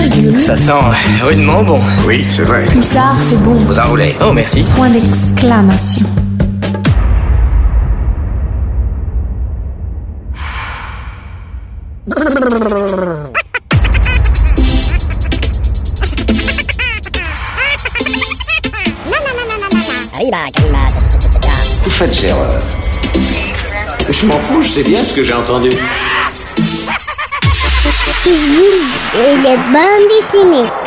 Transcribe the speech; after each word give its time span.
Virgule. 0.00 0.40
Ça 0.40 0.56
sent 0.56 0.72
rudement 1.22 1.62
bon. 1.62 1.80
Oui, 2.06 2.26
c'est 2.30 2.42
vrai. 2.42 2.66
Pulsar, 2.66 3.16
c'est 3.20 3.42
bon. 3.42 3.54
Vous 3.54 3.78
enroulez. 3.78 4.14
Oh, 4.20 4.32
merci. 4.32 4.62
Point 4.74 4.90
d'exclamation. 4.90 6.06
Vous 21.84 21.90
faites 21.90 22.24
erreur. 22.24 22.58
Je 24.08 24.26
m'en 24.26 24.38
fous, 24.38 24.62
je 24.62 24.68
sais 24.68 24.82
bien 24.82 25.02
ce 25.02 25.14
que 25.14 25.22
j'ai 25.22 25.32
entendu. 25.32 25.70
Isboule 28.26 28.82
et 29.14 29.36
les 29.36 29.56
bandes 29.56 30.08
dessinées. 30.10 30.85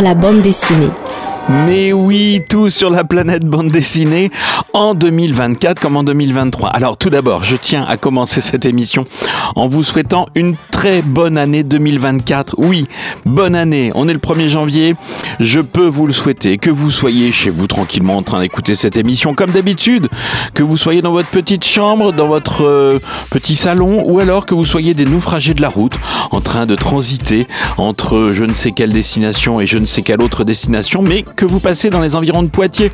La 0.00 0.14
bande 0.14 0.40
dessinée. 0.40 0.90
Mais 1.66 1.92
oui, 1.92 2.42
tout 2.48 2.70
sur 2.70 2.90
la 2.90 3.04
planète 3.04 3.44
bande 3.44 3.70
dessinée 3.70 4.30
en 4.72 4.94
2024 4.94 5.80
comme 5.80 5.96
en 5.96 6.02
2023. 6.02 6.68
Alors 6.70 6.96
tout 6.96 7.10
d'abord, 7.10 7.44
je 7.44 7.56
tiens 7.56 7.84
à 7.88 7.96
commencer 7.96 8.40
cette 8.40 8.66
émission 8.66 9.04
en 9.56 9.68
vous 9.68 9.82
souhaitant 9.82 10.26
une 10.34 10.56
très 10.70 11.02
bonne 11.02 11.36
année 11.36 11.62
2024. 11.62 12.54
Oui, 12.58 12.86
bonne 13.24 13.54
année. 13.54 13.90
On 13.94 14.08
est 14.08 14.12
le 14.12 14.18
1er 14.18 14.48
janvier. 14.48 14.94
Je 15.38 15.60
peux 15.60 15.86
vous 15.86 16.06
le 16.06 16.12
souhaiter. 16.12 16.58
Que 16.58 16.70
vous 16.70 16.90
soyez 16.90 17.32
chez 17.32 17.50
vous 17.50 17.66
tranquillement 17.66 18.16
en 18.16 18.22
train 18.22 18.40
d'écouter 18.40 18.74
cette 18.74 18.96
émission 18.96 19.34
comme 19.34 19.50
d'habitude. 19.50 20.08
Que 20.54 20.62
vous 20.62 20.76
soyez 20.76 21.02
dans 21.02 21.12
votre 21.12 21.28
petite 21.28 21.64
chambre, 21.64 22.12
dans 22.12 22.28
votre 22.28 22.64
euh, 22.64 22.98
petit 23.30 23.56
salon 23.56 24.02
ou 24.06 24.20
alors 24.20 24.46
que 24.46 24.54
vous 24.54 24.66
soyez 24.66 24.94
des 24.94 25.04
naufragés 25.04 25.54
de 25.54 25.62
la 25.62 25.68
route 25.68 25.94
en 26.30 26.40
train 26.40 26.66
de 26.66 26.76
transiter 26.76 27.46
entre 27.76 28.30
je 28.32 28.44
ne 28.44 28.54
sais 28.54 28.72
quelle 28.72 28.92
destination 28.92 29.60
et 29.60 29.66
je 29.66 29.78
ne 29.78 29.86
sais 29.86 30.02
quelle 30.02 30.22
autre 30.22 30.44
destination, 30.44 31.02
mais 31.02 31.22
que 31.22 31.44
vous 31.44 31.60
passez 31.60 31.90
dans 31.90 32.00
les 32.00 32.16
environs 32.16 32.42
de 32.42 32.48
Poitiers 32.48 32.90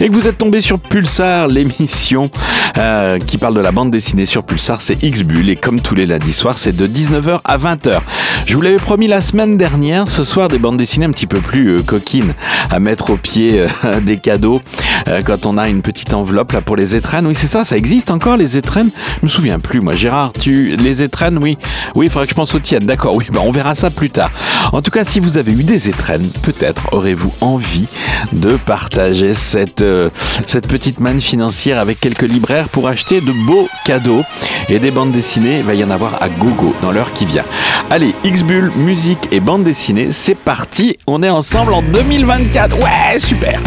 et 0.00 0.08
que 0.08 0.12
vous 0.12 0.28
êtes 0.28 0.38
tombé 0.38 0.60
sur 0.60 0.78
L'émission 1.18 2.30
euh, 2.76 3.18
qui 3.18 3.38
parle 3.38 3.54
de 3.54 3.60
la 3.60 3.72
bande 3.72 3.90
dessinée 3.90 4.24
sur 4.24 4.44
Pulsar, 4.44 4.80
c'est 4.80 5.02
X-Bull 5.02 5.48
et 5.48 5.56
comme 5.56 5.80
tous 5.80 5.96
les 5.96 6.06
lundis 6.06 6.32
soirs, 6.32 6.58
c'est 6.58 6.76
de 6.76 6.86
19h 6.86 7.40
à 7.44 7.58
20h. 7.58 7.98
Je 8.46 8.54
vous 8.54 8.60
l'avais 8.60 8.76
promis 8.76 9.08
la 9.08 9.20
semaine 9.20 9.56
dernière, 9.56 10.08
ce 10.08 10.22
soir 10.22 10.46
des 10.48 10.60
bandes 10.60 10.76
dessinées 10.76 11.06
un 11.06 11.10
petit 11.10 11.26
peu 11.26 11.40
plus 11.40 11.70
euh, 11.70 11.82
coquines 11.82 12.34
à 12.70 12.78
mettre 12.78 13.10
au 13.10 13.16
pied 13.16 13.66
euh, 13.84 14.00
des 14.00 14.18
cadeaux 14.18 14.62
euh, 15.08 15.22
quand 15.24 15.44
on 15.44 15.58
a 15.58 15.68
une 15.68 15.82
petite 15.82 16.14
enveloppe 16.14 16.52
là 16.52 16.60
pour 16.60 16.76
les 16.76 16.94
étrennes. 16.94 17.26
Oui, 17.26 17.34
c'est 17.34 17.48
ça, 17.48 17.64
ça 17.64 17.76
existe 17.76 18.12
encore 18.12 18.36
les 18.36 18.56
étrennes? 18.56 18.90
Je 19.20 19.26
me 19.26 19.28
souviens 19.28 19.58
plus 19.58 19.80
moi. 19.80 19.96
Gérard, 19.96 20.32
tu 20.38 20.76
les 20.76 21.02
étrennes, 21.02 21.38
oui. 21.38 21.58
Oui, 21.96 22.06
il 22.06 22.12
faudrait 22.12 22.26
que 22.26 22.30
je 22.30 22.36
pense 22.36 22.54
aux 22.54 22.60
tiennes. 22.60 22.86
D'accord, 22.86 23.16
oui, 23.16 23.26
bah, 23.32 23.40
on 23.42 23.50
verra 23.50 23.74
ça 23.74 23.90
plus 23.90 24.10
tard. 24.10 24.30
En 24.72 24.82
tout 24.82 24.92
cas, 24.92 25.04
si 25.04 25.18
vous 25.18 25.36
avez 25.36 25.52
eu 25.52 25.64
des 25.64 25.88
étrennes, 25.88 26.30
peut-être 26.42 26.92
aurez-vous 26.92 27.32
envie 27.40 27.88
de 28.32 28.56
partager 28.56 29.34
cette, 29.34 29.84
cette 30.46 30.68
petite 30.68 31.00
financière 31.16 31.78
avec 31.78 32.00
quelques 32.00 32.22
libraires 32.22 32.68
pour 32.68 32.88
acheter 32.88 33.20
de 33.20 33.32
beaux 33.46 33.68
cadeaux 33.84 34.22
et 34.68 34.78
des 34.78 34.90
bandes 34.90 35.12
dessinées. 35.12 35.58
Il 35.58 35.64
va 35.64 35.74
y 35.74 35.82
en 35.82 35.90
avoir 35.90 36.22
à 36.22 36.28
gogo 36.28 36.74
dans 36.82 36.92
l'heure 36.92 37.12
qui 37.12 37.24
vient. 37.24 37.44
Allez, 37.90 38.14
X-Bull, 38.24 38.72
musique 38.76 39.28
et 39.32 39.40
bande 39.40 39.64
dessinée, 39.64 40.12
c'est 40.12 40.36
parti. 40.36 40.98
On 41.06 41.22
est 41.22 41.30
ensemble 41.30 41.72
en 41.72 41.82
2024. 41.82 42.76
Ouais, 42.78 43.18
super. 43.18 43.60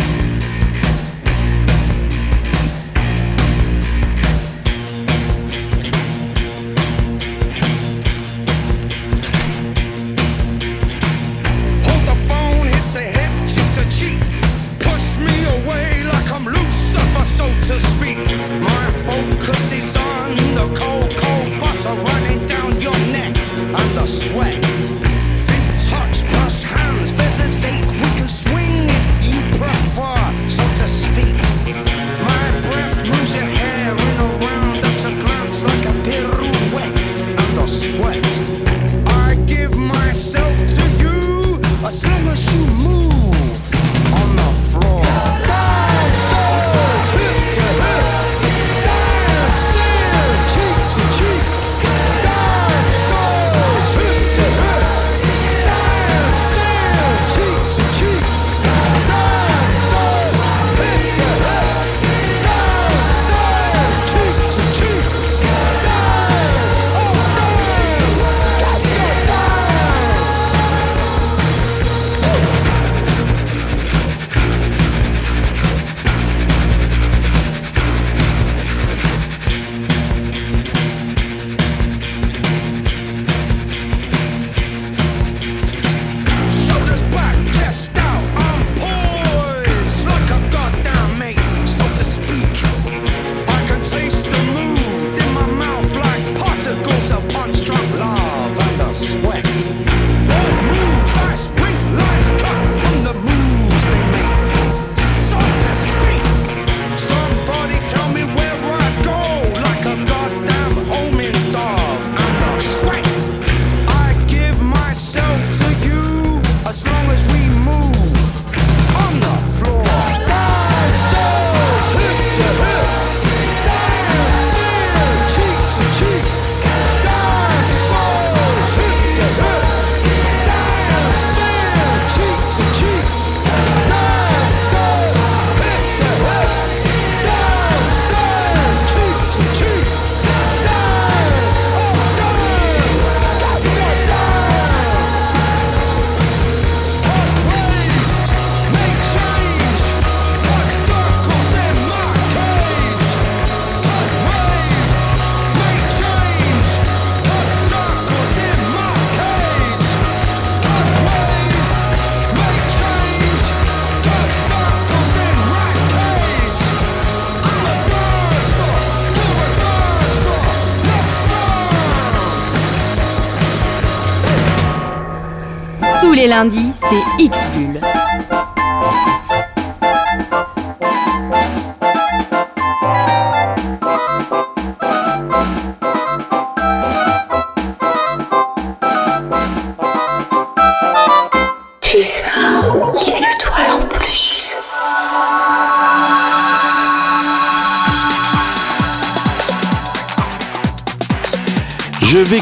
Les 176.22 176.28
lundis, 176.28 176.72
c'est 176.76 177.24
X-Bull. 177.24 177.61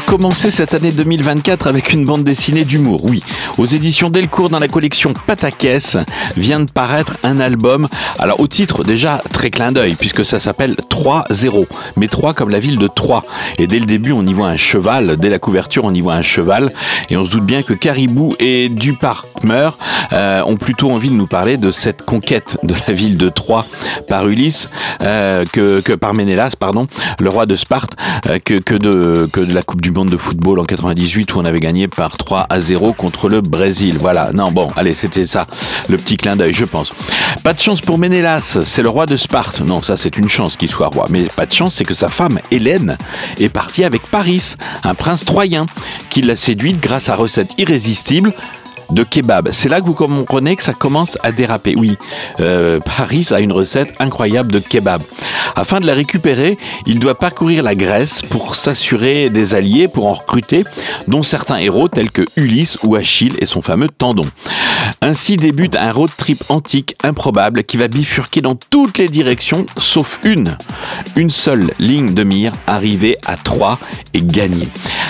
Commencer 0.06 0.50
cette 0.50 0.74
année 0.74 0.90
2024 0.90 1.68
avec 1.68 1.92
une 1.92 2.04
bande 2.04 2.24
dessinée 2.24 2.64
d'humour, 2.64 3.04
oui. 3.04 3.22
Aux 3.58 3.66
éditions 3.66 4.10
Delcourt 4.10 4.50
dans 4.50 4.58
la 4.58 4.66
collection 4.66 5.12
Pataquès 5.12 5.96
vient 6.36 6.60
de 6.60 6.70
paraître 6.70 7.16
un 7.22 7.38
album, 7.38 7.88
alors 8.18 8.40
au 8.40 8.48
titre 8.48 8.82
déjà 8.82 9.22
très 9.32 9.50
clin 9.50 9.72
d'œil 9.72 9.94
puisque 9.94 10.24
ça 10.24 10.40
s'appelle 10.40 10.76
3-0, 11.00 11.66
mais 11.96 12.08
3 12.08 12.34
comme 12.34 12.50
la 12.50 12.60
ville 12.60 12.78
de 12.78 12.86
Troyes. 12.86 13.22
Et 13.58 13.66
dès 13.66 13.78
le 13.78 13.86
début 13.86 14.12
on 14.12 14.26
y 14.26 14.34
voit 14.34 14.48
un 14.48 14.58
cheval, 14.58 15.16
dès 15.16 15.30
la 15.30 15.38
couverture 15.38 15.84
on 15.84 15.94
y 15.94 16.00
voit 16.00 16.14
un 16.14 16.22
cheval 16.22 16.70
et 17.08 17.16
on 17.16 17.24
se 17.24 17.30
doute 17.30 17.44
bien 17.44 17.62
que 17.62 17.72
Caribou 17.72 18.34
et 18.38 18.68
Dupartmer 18.68 19.70
euh, 20.12 20.42
ont 20.44 20.56
plutôt 20.56 20.90
envie 20.90 21.08
de 21.08 21.14
nous 21.14 21.26
parler 21.26 21.56
de 21.56 21.70
cette 21.70 22.02
conquête 22.02 22.58
de 22.62 22.74
la 22.86 22.92
ville 22.92 23.16
de 23.16 23.28
Troyes 23.30 23.64
par 24.08 24.28
Ulysse, 24.28 24.68
euh, 25.00 25.44
que, 25.50 25.80
par 25.94 26.14
Ménélas, 26.14 26.54
pardon, 26.58 26.86
le 27.18 27.30
roi 27.30 27.46
de 27.46 27.54
Sparte, 27.54 27.96
euh, 28.26 28.38
que, 28.44 28.54
que, 28.54 28.74
de, 28.74 29.28
que 29.32 29.40
de 29.40 29.54
la 29.54 29.62
Coupe 29.62 29.80
du 29.80 29.90
Monde 29.90 30.10
de 30.10 30.16
football 30.16 30.58
en 30.58 30.64
98 30.64 31.34
où 31.34 31.38
on 31.38 31.44
avait 31.44 31.60
gagné 31.60 31.88
par 31.88 32.18
3 32.18 32.46
à 32.48 32.60
0 32.60 32.92
contre 32.92 33.28
le 33.28 33.40
Brésil. 33.40 33.96
Voilà, 33.98 34.32
non, 34.32 34.50
bon, 34.50 34.68
allez, 34.76 34.92
c'était 34.92 35.26
ça, 35.26 35.46
le 35.88 35.96
petit 35.96 36.16
clin 36.16 36.36
d'œil, 36.36 36.52
je 36.52 36.64
pense. 36.64 36.92
Pas 37.42 37.54
de 37.54 37.58
chance 37.58 37.80
pour 37.80 37.96
Ménélas, 37.96 38.58
c'est 38.64 38.82
le 38.82 38.88
roi 38.88 39.06
de 39.06 39.16
Sparte. 39.16 39.60
Non, 39.60 39.82
ça 39.82 39.96
c'est 39.96 40.18
une 40.18 40.28
chance 40.28 40.56
qu'il 40.56 40.70
soit 40.70 40.89
mais 41.08 41.24
pas 41.24 41.46
de 41.46 41.52
chance, 41.52 41.76
c'est 41.76 41.84
que 41.84 41.94
sa 41.94 42.08
femme, 42.08 42.38
Hélène, 42.50 42.96
est 43.38 43.48
partie 43.48 43.84
avec 43.84 44.02
Paris, 44.10 44.54
un 44.84 44.94
prince 44.94 45.24
troyen, 45.24 45.66
qui 46.10 46.22
l'a 46.22 46.36
séduite 46.36 46.80
grâce 46.80 47.08
à 47.08 47.14
recette 47.14 47.50
irrésistible 47.58 48.32
de 48.92 49.04
kebab. 49.04 49.50
C'est 49.52 49.68
là 49.68 49.80
que 49.80 49.86
vous 49.86 49.94
comprenez 49.94 50.56
que 50.56 50.62
ça 50.62 50.72
commence 50.72 51.18
à 51.22 51.32
déraper. 51.32 51.74
Oui, 51.76 51.96
euh, 52.40 52.80
Paris 52.80 53.28
a 53.30 53.40
une 53.40 53.52
recette 53.52 53.92
incroyable 54.00 54.52
de 54.52 54.58
kebab. 54.58 55.02
Afin 55.56 55.80
de 55.80 55.86
la 55.86 55.94
récupérer, 55.94 56.58
il 56.86 56.98
doit 56.98 57.18
parcourir 57.18 57.62
la 57.62 57.74
Grèce 57.74 58.22
pour 58.22 58.54
s'assurer 58.54 59.30
des 59.30 59.54
alliés, 59.54 59.88
pour 59.88 60.06
en 60.06 60.14
recruter, 60.14 60.64
dont 61.08 61.22
certains 61.22 61.56
héros 61.56 61.88
tels 61.88 62.10
que 62.10 62.22
Ulysse 62.36 62.78
ou 62.82 62.96
Achille 62.96 63.34
et 63.38 63.46
son 63.46 63.62
fameux 63.62 63.88
tendon. 63.88 64.24
Ainsi 65.02 65.36
débute 65.36 65.76
un 65.76 65.92
road 65.92 66.10
trip 66.16 66.42
antique 66.48 66.96
improbable 67.02 67.64
qui 67.64 67.76
va 67.76 67.88
bifurquer 67.88 68.40
dans 68.40 68.54
toutes 68.54 68.98
les 68.98 69.08
directions, 69.08 69.66
sauf 69.78 70.20
une. 70.24 70.56
Une 71.16 71.30
seule 71.30 71.70
ligne 71.78 72.14
de 72.14 72.24
mire, 72.24 72.52
arriver 72.66 73.16
à 73.26 73.36
3 73.36 73.78
et 74.14 74.22
gagner. 74.22 74.68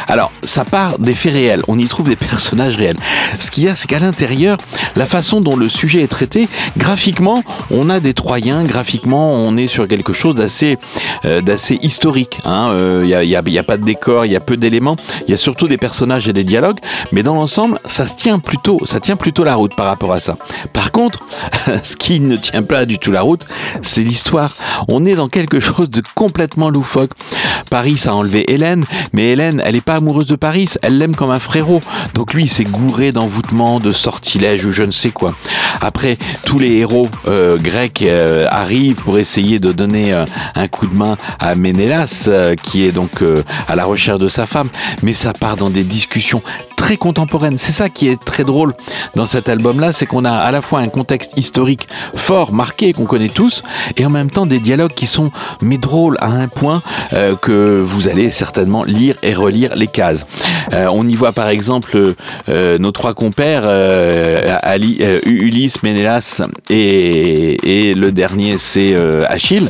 Alors, 0.08 0.32
ça 0.42 0.64
part 0.64 0.98
des 0.98 1.14
faits 1.14 1.32
réels, 1.32 1.62
on 1.68 1.78
y 1.78 1.86
trouve 1.86 2.08
des 2.08 2.16
personnages 2.16 2.76
réels. 2.76 2.96
Ce 3.38 3.50
qu'il 3.50 3.68
c'est 3.74 3.86
qu'à 3.86 3.98
l'intérieur, 3.98 4.56
la 4.96 5.06
façon 5.06 5.40
dont 5.40 5.56
le 5.56 5.68
sujet 5.68 6.02
est 6.02 6.08
traité, 6.08 6.48
graphiquement, 6.76 7.42
on 7.70 7.88
a 7.90 8.00
des 8.00 8.14
Troyens, 8.14 8.64
graphiquement, 8.64 9.34
on 9.34 9.56
est 9.56 9.66
sur 9.66 9.86
quelque 9.88 10.12
chose 10.12 10.34
d'assez 10.34 10.78
euh, 11.24 11.40
historique. 11.82 12.38
Il 12.44 12.48
hein. 12.50 13.02
n'y 13.04 13.14
a, 13.14 13.22
y 13.24 13.58
a- 13.58 13.62
pas 13.62 13.76
de 13.76 13.84
décor, 13.84 14.26
il 14.26 14.32
y 14.32 14.36
a 14.36 14.40
peu 14.40 14.56
d'éléments, 14.56 14.96
il 15.26 15.30
y 15.30 15.34
a 15.34 15.36
surtout 15.36 15.68
des 15.68 15.76
personnages 15.76 16.28
et 16.28 16.32
des 16.32 16.44
dialogues, 16.44 16.78
mais 17.12 17.22
dans 17.22 17.34
l'ensemble, 17.34 17.78
ça 17.86 18.06
se 18.06 18.16
tient 18.16 18.38
plutôt, 18.38 18.84
ça 18.86 19.00
tient 19.00 19.16
plutôt 19.16 19.44
la 19.44 19.54
route 19.54 19.74
par 19.76 19.86
rapport 19.86 20.12
à 20.12 20.20
ça. 20.20 20.36
Par 20.72 20.92
contre, 20.92 21.20
ce 21.82 21.96
qui 21.96 22.20
ne 22.20 22.36
tient 22.36 22.62
pas 22.62 22.86
du 22.86 22.98
tout 22.98 23.12
la 23.12 23.22
route, 23.22 23.46
c'est 23.82 24.02
l'histoire. 24.02 24.52
On 24.88 25.04
est 25.04 25.14
dans 25.14 25.28
quelque 25.28 25.60
chose 25.60 25.90
de 25.90 26.02
complètement 26.14 26.70
loufoque. 26.70 27.10
Paris 27.70 28.02
a 28.06 28.14
enlevé 28.14 28.50
Hélène, 28.52 28.84
mais 29.12 29.30
Hélène, 29.30 29.62
elle 29.64 29.74
n'est 29.74 29.80
pas 29.80 29.96
amoureuse 29.96 30.26
de 30.26 30.36
Paris, 30.36 30.68
elle 30.82 30.98
l'aime 30.98 31.14
comme 31.14 31.30
un 31.30 31.38
frérot. 31.38 31.80
Donc 32.14 32.34
lui, 32.34 32.44
il 32.44 32.48
s'est 32.48 32.64
gouré 32.64 33.12
d'envoûtement, 33.12 33.59
de 33.60 33.90
sortilèges 33.90 34.64
ou 34.64 34.72
je 34.72 34.82
ne 34.82 34.90
sais 34.90 35.10
quoi. 35.10 35.34
Après, 35.82 36.16
tous 36.46 36.58
les 36.58 36.78
héros 36.78 37.08
euh, 37.28 37.58
grecs 37.58 38.02
euh, 38.02 38.46
arrivent 38.50 38.94
pour 38.94 39.18
essayer 39.18 39.58
de 39.58 39.70
donner 39.70 40.14
euh, 40.14 40.24
un 40.54 40.66
coup 40.66 40.86
de 40.86 40.94
main 40.94 41.18
à 41.38 41.54
Ménélas, 41.54 42.30
qui 42.62 42.86
est 42.86 42.92
donc 42.92 43.22
à 43.68 43.76
la 43.76 43.84
recherche 43.84 44.18
de 44.18 44.28
sa 44.28 44.46
femme, 44.46 44.68
mais 45.02 45.12
ça 45.12 45.32
part 45.32 45.56
dans 45.56 45.70
des 45.70 45.82
discussions 45.82 46.42
très 46.80 46.96
contemporaines. 46.96 47.58
C'est 47.58 47.72
ça 47.72 47.90
qui 47.90 48.08
est 48.08 48.18
très 48.18 48.42
drôle 48.42 48.72
dans 49.14 49.26
cet 49.26 49.50
album-là, 49.50 49.92
c'est 49.92 50.06
qu'on 50.06 50.24
a 50.24 50.32
à 50.32 50.50
la 50.50 50.62
fois 50.62 50.80
un 50.80 50.88
contexte 50.88 51.32
historique 51.36 51.86
fort, 52.16 52.54
marqué, 52.54 52.94
qu'on 52.94 53.04
connaît 53.04 53.28
tous, 53.28 53.62
et 53.98 54.06
en 54.06 54.10
même 54.10 54.30
temps 54.30 54.46
des 54.46 54.60
dialogues 54.60 54.94
qui 54.94 55.04
sont 55.04 55.30
mais 55.60 55.76
drôles 55.76 56.16
à 56.20 56.28
un 56.28 56.48
point 56.48 56.82
euh, 57.12 57.36
que 57.36 57.82
vous 57.84 58.08
allez 58.08 58.30
certainement 58.30 58.82
lire 58.82 59.14
et 59.22 59.34
relire 59.34 59.74
les 59.74 59.88
cases. 59.88 60.24
Euh, 60.72 60.88
on 60.90 61.06
y 61.06 61.14
voit 61.16 61.32
par 61.32 61.48
exemple 61.48 62.14
euh, 62.48 62.78
nos 62.78 62.92
trois 62.92 63.12
compères, 63.12 63.66
Ulysse, 65.26 65.82
Ménélas 65.82 66.42
et, 66.70 67.90
et 67.90 67.94
le 67.94 68.10
dernier 68.10 68.56
c'est 68.56 68.96
Achille, 69.28 69.68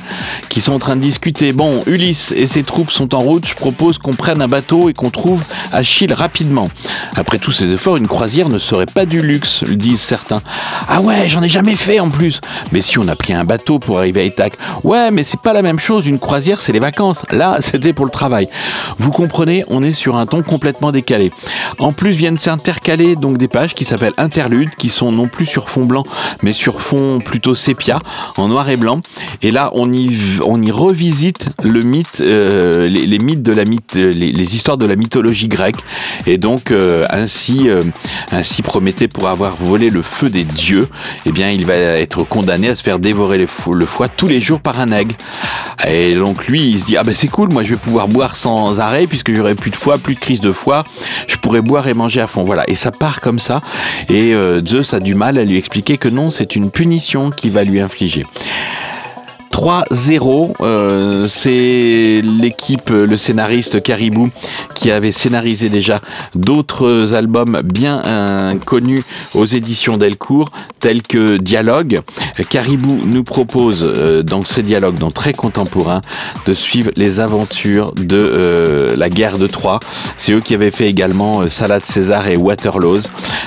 qui 0.49 0.61
sont 0.61 0.75
en 0.75 0.79
train 0.79 0.95
de 0.95 1.01
discuter. 1.01 1.53
Bon, 1.53 1.83
Ulysse 1.87 2.33
et 2.37 2.47
ses 2.47 2.63
troupes 2.63 2.93
sont 2.93 3.17
en 3.17 3.19
route, 3.19 3.49
je 3.49 3.55
propose 3.55 3.99
qu'on 3.99 4.15
prenne 4.15 4.41
un 4.41 4.49
bateau 4.49 4.89
et 4.89 4.93
qu'on 4.93 5.11
trouve 5.11 5.43
Achille 5.73 6.13
rapidement. 6.13 6.67
Après 7.17 7.39
tous 7.39 7.51
ces 7.51 7.73
efforts, 7.73 7.97
une 7.97 8.09
croisière 8.09 8.49
ne 8.49 8.59
serait 8.59 8.87
pas 8.87 9.07
du 9.07 9.21
luxe, 9.21 9.65
disent 9.65 10.01
certains. 10.01 10.43
Ah 10.89 11.01
ouais, 11.01 11.29
j'en 11.29 11.43
ai 11.43 11.49
jamais 11.49 11.75
fait 11.75 12.01
en 12.01 12.11
plus. 12.11 12.41
Mais 12.73 12.83
si 12.83 12.99
on 12.99 13.09
a 13.09 13.17
pris 13.17 13.33
un 13.33 13.45
bateau 13.45 13.79
pour 13.79 13.99
arriver 13.99 14.21
à 14.21 14.25
Ithac, 14.25 14.55
ouais, 14.85 15.11
mais 15.11 15.25
c'est 15.25 15.41
pas 15.41 15.53
la 15.53 15.63
même 15.63 15.79
chose. 15.79 16.07
Une 16.07 16.19
croisière, 16.19 16.63
c'est 16.63 16.73
les 16.73 16.81
vacances. 16.81 17.25
Là, 17.31 17.59
c'était 17.61 17.93
pour 17.93 18.05
le 18.05 18.11
travail. 18.11 18.49
Vous 18.99 19.11
comprenez, 19.11 19.65
on 19.69 19.83
est 19.83 19.93
sur 19.93 20.17
un 20.17 20.27
ton 20.27 20.43
complètement 20.43 20.93
décalé. 20.93 21.31
En 21.79 21.93
plus, 21.93 22.11
viennent 22.11 22.39
s'intercaler 22.39 23.17
donc 23.17 23.39
des 23.39 23.49
pages 23.49 23.75
qui 23.75 23.85
s'appellent 23.85 24.15
interludes, 24.19 24.71
qui 24.77 24.89
sont 24.89 25.13
non 25.13 25.29
plus 25.29 25.47
sur 25.47 25.71
fond 25.71 25.85
blanc, 25.85 26.05
mais 26.43 26.53
sur 26.53 26.83
fond 26.83 27.21
plutôt 27.21 27.55
sépia, 27.55 27.99
en 28.37 28.49
noir 28.49 28.69
et 28.69 28.77
blanc. 28.77 29.01
Et 29.43 29.51
là, 29.51 29.71
on 29.75 29.93
y, 29.93 30.17
on 30.45 30.61
y 30.63 30.71
revisite 30.71 31.47
le 31.63 31.81
mythe, 31.81 32.21
euh, 32.21 32.89
les, 32.89 33.19
mythes 33.19 33.43
de 33.43 33.53
la 33.53 33.65
mythe, 33.65 33.95
les, 33.95 34.13
les 34.13 34.55
histoires 34.57 34.79
de 34.79 34.87
la 34.87 34.97
mythologie 34.97 35.49
grecque. 35.49 35.79
Et 36.27 36.39
donc, 36.39 36.71
euh, 36.71 36.90
ainsi, 37.11 37.69
euh, 37.69 37.83
ainsi 38.33 38.63
pour 38.63 39.29
avoir 39.29 39.57
volé 39.57 39.89
le 39.89 40.03
feu 40.03 40.29
des 40.29 40.45
dieux, 40.45 40.89
eh 41.27 41.33
bien, 41.33 41.49
il 41.49 41.67
va 41.67 41.75
être 41.75 42.25
condamné 42.25 42.69
à 42.69 42.75
se 42.75 42.83
faire 42.83 42.99
dévorer 42.99 43.39
le, 43.39 43.47
foie 43.47 44.09
tous 44.09 44.29
les 44.29 44.41
jours 44.41 44.61
par 44.61 44.81
un 44.81 44.93
aigle. 44.93 45.15
Et 45.89 46.15
donc, 46.15 46.47
lui, 46.47 46.63
il 46.71 46.81
se 46.81 46.85
dit, 46.85 46.97
ah 46.97 47.03
ben 47.03 47.15
c'est 47.15 47.29
cool, 47.29 47.51
moi 47.53 47.65
je 47.65 47.71
vais 47.71 47.81
pouvoir 47.81 48.09
boire 48.09 48.37
sans 48.37 48.81
arrêt, 48.81 49.07
puisque 49.07 49.33
j'aurai 49.33 49.55
plus 49.55 49.71
de 49.71 49.77
foie, 49.77 49.97
plus 49.99 50.15
de 50.15 50.21
crise 50.21 50.41
de 50.41 50.53
foie, 50.53 50.85
je 51.27 51.37
pourrai 51.37 51.63
boire 51.63 51.89
et 51.89 51.95
manger 51.95 52.21
à 52.21 52.27
fond. 52.27 52.45
Voilà. 52.45 52.69
Et 52.69 52.75
ça 52.75 52.91
part 52.91 53.21
comme 53.21 53.39
ça. 53.39 53.61
Et 54.09 54.35
euh, 54.35 54.65
Zeus 54.65 54.95
a 54.95 55.01
du 55.01 55.15
mal 55.15 55.39
à 55.39 55.45
lui 55.45 55.57
expliquer 55.57 55.99
que 55.99 56.09
non, 56.09 56.31
c'est 56.31 56.57
une 56.57 56.71
punition 56.71 57.31
qu'il 57.31 57.53
va 57.53 57.65
lui 57.65 57.81
infliger. 57.81 58.25
3-0, 59.53 60.55
euh, 60.61 61.27
c'est 61.29 62.23
l'équipe, 62.23 62.91
le 62.91 63.17
scénariste 63.17 63.83
Caribou 63.83 64.31
qui 64.75 64.91
avait 64.91 65.13
scénarisé 65.13 65.69
déjà 65.69 65.97
d'autres 66.35 67.15
albums 67.15 67.59
bien 67.65 68.03
euh, 68.05 68.55
connus 68.65 69.03
aux 69.35 69.45
éditions 69.45 69.99
Delcourt, 69.99 70.49
tels 70.79 71.03
que 71.03 71.37
Dialogue. 71.37 72.01
Caribou 72.49 73.01
nous 73.05 73.25
propose 73.25 73.83
euh, 73.83 74.23
dans 74.23 74.45
ces 74.45 74.63
dialogues, 74.63 74.99
dans 74.99 75.11
très 75.11 75.33
contemporain, 75.33 76.01
de 76.47 76.55
suivre 76.55 76.91
les 76.97 77.21
aventures 77.21 77.93
de 77.95 78.19
euh, 78.19 78.97
la 78.97 79.11
guerre 79.11 79.37
de 79.37 79.47
Troie. 79.47 79.81
C'est 80.17 80.33
eux 80.33 80.41
qui 80.41 80.55
avaient 80.55 80.71
fait 80.71 80.87
également 80.87 81.49
Salade 81.51 81.85
César 81.85 82.29
et 82.29 82.37
Waterloo, 82.37 83.01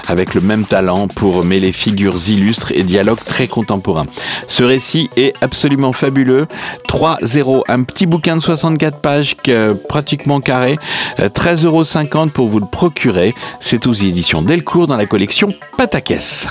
avec 0.07 0.36
le 0.36 0.41
même 0.41 0.65
talent 0.65 1.07
pour 1.07 1.43
mêler 1.43 1.72
figures 1.72 2.17
illustres 2.29 2.72
et 2.74 2.83
dialogues 2.83 3.24
très 3.25 3.48
contemporains. 3.48 4.05
Ce 4.48 4.63
récit 4.63 5.10
est 5.15 5.33
absolument 5.41 5.92
fabuleux. 5.93 6.47
3-0, 6.88 7.63
un 7.67 7.83
petit 7.83 8.05
bouquin 8.05 8.35
de 8.35 8.41
64 8.41 9.00
pages 9.01 9.35
que- 9.38 9.73
pratiquement 9.88 10.41
carré, 10.41 10.77
euh, 11.19 11.29
13,50 11.29 11.65
euros 11.65 12.29
pour 12.33 12.50
vous 12.50 12.59
le 12.59 12.65
procurer. 12.65 13.33
C'est 13.59 13.88
aux 13.88 13.93
éditions 13.93 14.41
Delcourt 14.41 14.88
dans 14.88 14.97
la 14.97 15.05
collection 15.05 15.50
Pataquès. 15.77 16.47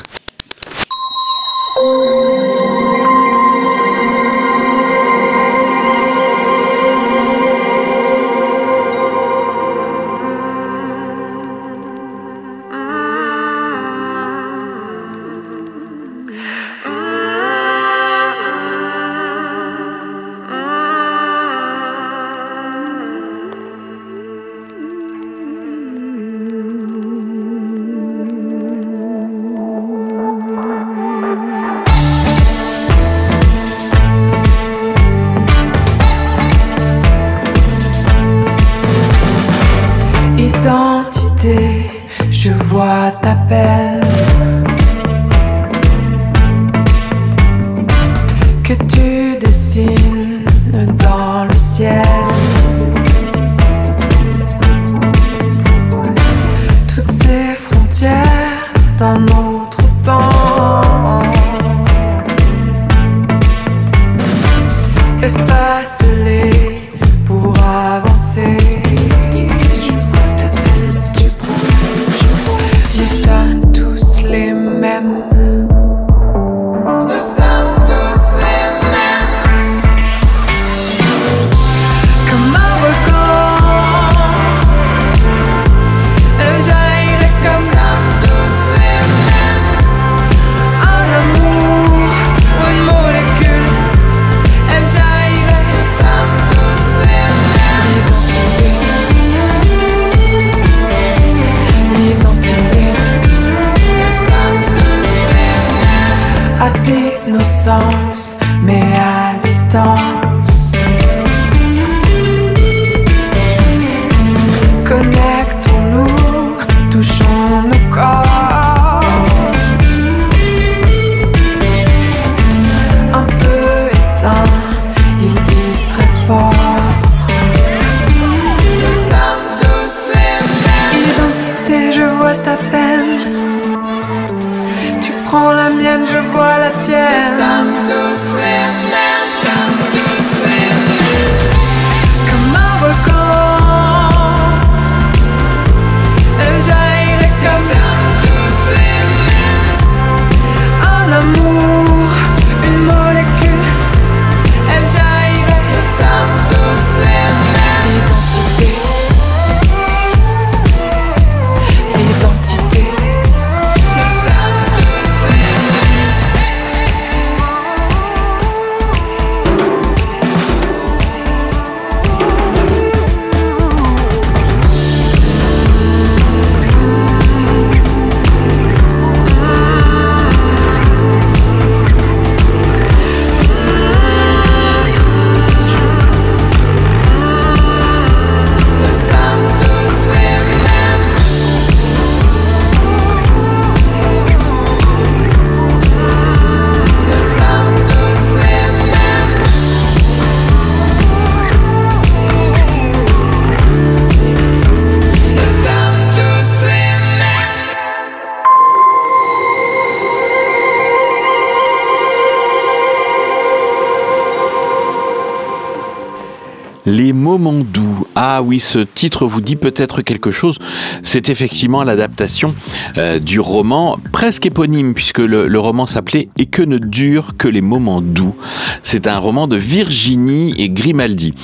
Les 216.85 217.13
moments 217.13 217.61
doux. 217.61 218.07
Ah 218.17 218.43
oui, 218.43 218.59
ce 218.59 218.81
titre 218.81 219.27
vous 219.27 219.41
dit 219.41 219.55
peut-être 219.55 220.03
quelque 220.03 220.33
chose. 220.33 220.59
C'est 221.03 221.29
effectivement 221.29 221.85
l'adaptation 221.85 222.55
euh, 222.99 223.21
du 223.21 223.39
roman 223.39 223.99
presque 224.11 224.47
éponyme 224.47 224.93
puisque 224.93 225.19
le, 225.19 225.59
roman 225.61 225.87
s'appelait 225.87 226.29
Et 226.39 226.47
que 226.47 226.63
ne 226.63 226.79
durent 226.79 227.37
que 227.37 227.47
les 227.47 227.61
moments 227.61 228.01
doux. 228.01 228.35
C'est 228.83 229.07
un 229.07 229.19
roman 229.19 229.47
de 229.47 229.57
Virginie 229.57 230.55
et 230.59 230.71
Grimaldi. 230.71 231.35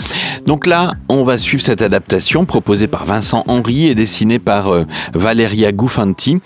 Donc 0.47 0.67
là, 0.67 0.95
on 1.09 1.23
va 1.23 1.39
suivre 1.39 1.63
cette 1.63 1.83
adaptation 1.83 2.45
proposée 2.45 2.89
par 2.89 3.05
Vincent 3.05 3.45
Henry 3.47 3.87
et 3.87 3.95
dessinée 3.95 4.41
par 4.41 4.69
euh, 4.69 4.85
Valeria 5.15 5.71
Gufanti. 5.71 6.41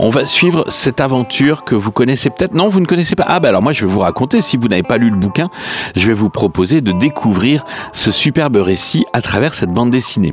On 0.00 0.10
va 0.10 0.26
suivre 0.26 0.64
cette 0.68 1.00
aventure 1.00 1.64
que 1.64 1.76
vous 1.76 1.92
connaissez 1.92 2.30
peut-être. 2.30 2.54
Non, 2.54 2.68
vous 2.68 2.80
ne 2.80 2.86
connaissez 2.86 3.14
pas. 3.14 3.24
Ah 3.28 3.38
ben 3.38 3.50
alors 3.50 3.62
moi 3.62 3.72
je 3.72 3.84
vais 3.84 3.92
vous 3.92 4.00
raconter. 4.00 4.40
Si 4.40 4.56
vous 4.56 4.66
n'avez 4.66 4.82
pas 4.82 4.98
lu 4.98 5.10
le 5.10 5.16
bouquin, 5.16 5.48
je 5.94 6.06
vais 6.08 6.14
vous 6.14 6.30
proposer 6.30 6.80
de 6.80 6.90
découvrir 6.92 7.64
ce 7.92 8.10
récit 8.40 9.04
à 9.12 9.20
travers 9.20 9.54
cette 9.54 9.70
bande 9.70 9.90
dessinée. 9.90 10.32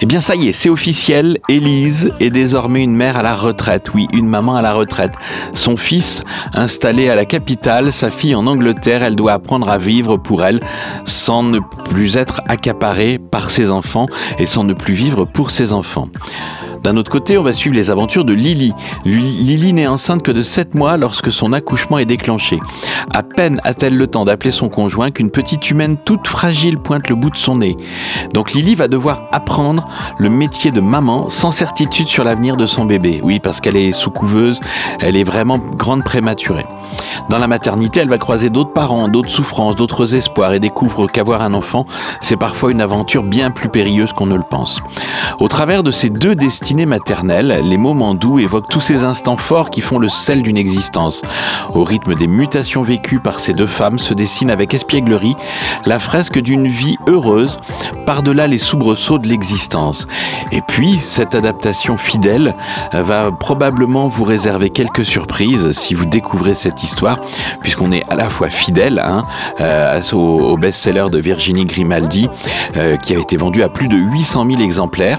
Eh 0.00 0.06
bien 0.06 0.20
ça 0.20 0.34
y 0.34 0.48
est, 0.48 0.52
c'est 0.52 0.68
officiel. 0.68 1.38
Élise 1.48 2.12
est 2.20 2.30
désormais 2.30 2.82
une 2.82 2.94
mère 2.94 3.16
à 3.16 3.22
la 3.22 3.34
retraite. 3.34 3.90
Oui, 3.94 4.06
une 4.12 4.28
maman 4.28 4.56
à 4.56 4.62
la 4.62 4.72
retraite. 4.72 5.12
Son 5.54 5.76
fils 5.76 6.22
installé 6.54 7.08
à 7.08 7.16
la 7.16 7.24
capitale, 7.24 7.92
sa 7.92 8.10
fille 8.10 8.34
en 8.34 8.46
Angleterre, 8.46 9.02
elle 9.02 9.16
doit 9.16 9.32
apprendre 9.32 9.68
à 9.68 9.78
vivre 9.78 10.16
pour 10.16 10.44
elle 10.44 10.60
sans 11.04 11.42
ne 11.42 11.58
plus 11.90 12.16
être 12.16 12.40
accaparée 12.48 13.18
par 13.18 13.50
ses 13.50 13.70
enfants 13.70 14.06
et 14.38 14.46
sans 14.46 14.64
ne 14.64 14.74
plus 14.74 14.94
vivre 14.94 15.24
pour 15.24 15.50
ses 15.50 15.72
enfants. 15.72 16.08
D'un 16.82 16.96
autre 16.96 17.10
côté, 17.10 17.38
on 17.38 17.42
va 17.42 17.52
suivre 17.52 17.74
les 17.76 17.90
aventures 17.90 18.24
de 18.24 18.32
Lily. 18.32 18.72
Lily 19.04 19.72
n'est 19.72 19.86
enceinte 19.86 20.22
que 20.22 20.30
de 20.30 20.42
7 20.42 20.74
mois 20.74 20.96
lorsque 20.96 21.32
son 21.32 21.52
accouchement 21.52 21.98
est 21.98 22.04
déclenché. 22.04 22.58
À 23.14 23.22
peine 23.22 23.60
a-t-elle 23.64 23.96
le 23.96 24.06
temps 24.06 24.24
d'appeler 24.24 24.50
son 24.50 24.68
conjoint 24.68 25.10
qu'une 25.10 25.30
petite 25.30 25.70
humaine 25.70 25.96
toute 26.04 26.26
fragile 26.26 26.78
pointe 26.78 27.08
le 27.08 27.14
bout 27.14 27.30
de 27.30 27.36
son 27.36 27.56
nez. 27.56 27.76
Donc 28.32 28.52
Lily 28.52 28.74
va 28.74 28.88
devoir 28.88 29.22
apprendre 29.32 29.86
le 30.18 30.28
métier 30.28 30.70
de 30.70 30.80
maman 30.80 31.28
sans 31.28 31.50
certitude 31.50 32.06
sur 32.06 32.24
l'avenir 32.24 32.56
de 32.56 32.66
son 32.66 32.84
bébé. 32.84 33.20
Oui, 33.22 33.40
parce 33.40 33.60
qu'elle 33.60 33.76
est 33.76 33.92
sous 33.92 34.10
couveuse, 34.10 34.60
elle 35.00 35.16
est 35.16 35.24
vraiment 35.24 35.58
grande 35.58 36.04
prématurée. 36.04 36.66
Dans 37.28 37.38
la 37.38 37.46
maternité, 37.46 38.00
elle 38.00 38.08
va 38.08 38.18
croiser 38.18 38.48
d'autres 38.48 38.72
parents, 38.72 39.08
d'autres 39.08 39.30
souffrances, 39.30 39.76
d'autres 39.76 40.14
espoirs 40.14 40.54
et 40.54 40.60
découvre 40.60 41.06
qu'avoir 41.06 41.42
un 41.42 41.52
enfant, 41.52 41.84
c'est 42.20 42.36
parfois 42.36 42.70
une 42.70 42.80
aventure 42.80 43.22
bien 43.22 43.50
plus 43.50 43.68
périlleuse 43.68 44.12
qu'on 44.12 44.26
ne 44.26 44.36
le 44.36 44.44
pense. 44.48 44.80
Au 45.40 45.48
travers 45.48 45.82
de 45.82 45.90
ces 45.90 46.08
deux 46.08 46.34
destinées 46.68 46.84
maternelles, 46.84 47.62
les 47.64 47.78
moments 47.78 48.14
doux 48.14 48.40
évoquent 48.40 48.68
tous 48.68 48.82
ces 48.82 49.02
instants 49.02 49.38
forts 49.38 49.70
qui 49.70 49.80
font 49.80 49.98
le 49.98 50.10
sel 50.10 50.42
d'une 50.42 50.58
existence. 50.58 51.22
Au 51.74 51.82
rythme 51.82 52.14
des 52.14 52.26
mutations 52.26 52.82
vécues 52.82 53.20
par 53.20 53.40
ces 53.40 53.54
deux 53.54 53.66
femmes 53.66 53.98
se 53.98 54.12
dessine 54.12 54.50
avec 54.50 54.74
espièglerie 54.74 55.34
la 55.86 55.98
fresque 55.98 56.38
d'une 56.38 56.68
vie 56.68 56.98
heureuse 57.06 57.56
par-delà 58.04 58.46
les 58.46 58.58
soubresauts 58.58 59.18
de 59.18 59.28
l'existence. 59.28 60.06
Et 60.52 60.60
puis, 60.60 60.98
cette 60.98 61.34
adaptation 61.34 61.96
fidèle 61.96 62.54
va 62.92 63.32
probablement 63.32 64.08
vous 64.08 64.24
réserver 64.24 64.68
quelques 64.68 65.06
surprises 65.06 65.70
si 65.70 65.94
vous 65.94 66.04
découvrez 66.04 66.54
cette 66.54 66.82
histoire, 66.82 67.18
puisqu'on 67.62 67.92
est 67.92 68.06
à 68.10 68.14
la 68.14 68.28
fois 68.28 68.50
fidèle 68.50 68.98
hein, 68.98 69.22
euh, 69.62 70.02
au, 70.12 70.50
au 70.50 70.56
best-seller 70.58 71.06
de 71.10 71.18
Virginie 71.18 71.64
Grimaldi, 71.64 72.28
euh, 72.76 72.98
qui 72.98 73.14
a 73.14 73.18
été 73.18 73.38
vendu 73.38 73.62
à 73.62 73.70
plus 73.70 73.88
de 73.88 73.96
800 73.96 74.44
000 74.50 74.60
exemplaires. 74.60 75.18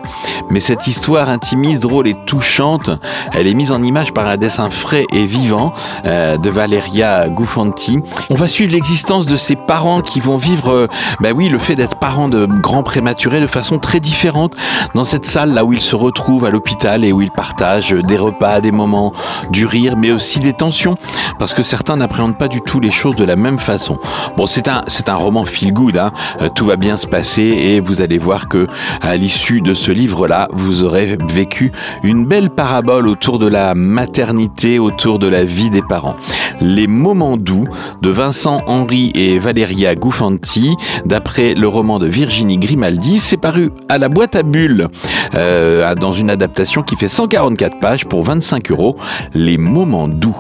Mais 0.52 0.60
cette 0.60 0.86
histoire 0.86 1.30
intimiste, 1.40 1.82
drôle 1.82 2.10
et 2.10 2.16
touchante. 2.26 2.92
Elle 3.32 3.48
est 3.48 3.54
mise 3.54 3.72
en 3.72 3.82
image 3.82 4.14
par 4.14 4.28
un 4.28 4.36
dessin 4.36 4.70
frais 4.70 5.06
et 5.14 5.26
vivant 5.26 5.72
euh, 6.06 6.36
de 6.36 6.50
Valeria 6.50 7.30
Gufanti. 7.30 8.00
On 8.30 8.36
va 8.36 8.50
suivre 8.50 8.74
l'existence 8.74 9.26
de 9.26 9.38
ces 9.38 9.56
parents 9.56 10.02
qui 10.02 10.20
vont 10.20 10.36
vivre, 10.36 10.70
euh, 10.70 10.88
bah 11.22 11.30
oui, 11.34 11.48
le 11.48 11.58
fait 11.58 11.78
d'être 11.78 11.98
parents 11.98 12.28
de 12.28 12.46
grands 12.46 12.84
prématurés 12.84 13.40
de 13.40 13.48
façon 13.48 13.80
très 13.80 14.02
différente 14.02 14.58
dans 14.94 15.06
cette 15.06 15.26
salle 15.26 15.54
là 15.54 15.64
où 15.64 15.72
ils 15.72 15.80
se 15.80 15.96
retrouvent 15.96 16.44
à 16.44 16.50
l'hôpital 16.50 17.06
et 17.06 17.14
où 17.14 17.22
ils 17.22 17.32
partagent 17.32 17.94
des 17.94 18.18
repas, 18.18 18.60
des 18.60 18.74
moments 18.74 19.14
du 19.50 19.66
rire, 19.66 19.96
mais 19.96 20.12
aussi 20.12 20.40
des 20.40 20.52
tensions, 20.52 20.96
parce 21.40 21.54
que 21.54 21.64
certains 21.64 21.96
n'appréhendent 21.96 22.38
pas 22.38 22.50
du 22.50 22.60
tout 22.60 22.82
les 22.82 22.92
choses 22.92 23.16
de 23.16 23.24
la 23.24 23.38
même 23.38 23.60
façon. 23.60 23.98
Bon, 24.36 24.46
c'est 24.46 24.68
un, 24.68 24.82
c'est 24.88 25.08
un 25.08 25.16
roman 25.16 25.46
feel 25.46 25.72
good, 25.72 25.96
hein. 25.96 26.12
Euh, 26.42 26.50
tout 26.54 26.66
va 26.66 26.76
bien 26.76 26.98
se 26.98 27.08
passer 27.08 27.44
et 27.44 27.80
vous 27.80 28.02
allez 28.02 28.18
voir 28.18 28.50
que 28.50 28.68
à 29.02 29.16
l'issue 29.16 29.62
de 29.62 29.74
ce 29.74 29.94
livre-là, 29.94 30.50
vous 30.52 30.84
aurez 30.84 31.18
vécu 31.30 31.72
une 32.04 32.26
belle 32.26 32.50
parabole 32.50 33.08
autour 33.08 33.40
de 33.40 33.48
la 33.48 33.76
maternité, 33.76 34.80
autour 34.80 35.20
de 35.20 35.28
la 35.28 35.44
vie 35.44 35.70
des 35.70 35.82
parents. 35.82 36.16
Les 36.62 36.88
moments 36.88 37.38
doux 37.38 37.66
de 38.02 38.10
Vincent 38.10 38.62
Henry 38.68 39.12
et 39.16 39.40
Valeria 39.40 39.96
Gufanti, 39.96 40.76
d'après 41.06 41.54
le 41.54 41.68
roman 41.68 42.00
de 42.00 42.08
Virginie 42.08 42.58
Grimaldi, 42.58 43.20
c'est 43.20 43.38
paru 43.38 43.72
à 43.88 43.98
la 43.98 44.10
boîte 44.10 44.36
à 44.36 44.44
bulles 44.44 44.88
euh, 45.36 45.96
dans 45.96 46.14
une 46.14 46.30
adaptation 46.30 46.82
qui 46.82 46.96
fait 46.96 47.08
144 47.08 47.80
pages 47.80 48.06
pour 48.06 48.24
25 48.24 48.72
euros. 48.72 48.96
Les 49.34 49.58
moments 49.58 50.08
doux. 50.08 50.36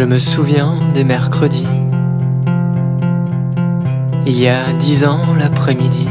Je 0.00 0.06
me 0.06 0.18
souviens 0.18 0.76
des 0.94 1.04
mercredis. 1.04 1.68
Il 4.24 4.40
y 4.40 4.48
a 4.48 4.72
dix 4.72 5.04
ans 5.04 5.34
l'après-midi. 5.38 6.08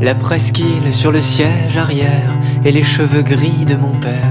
La 0.00 0.14
presqu'île 0.14 0.94
sur 0.94 1.10
le 1.10 1.20
siège 1.20 1.76
arrière 1.76 2.30
et 2.64 2.70
les 2.70 2.84
cheveux 2.84 3.22
gris 3.22 3.64
de 3.64 3.74
mon 3.74 3.90
père. 3.98 4.30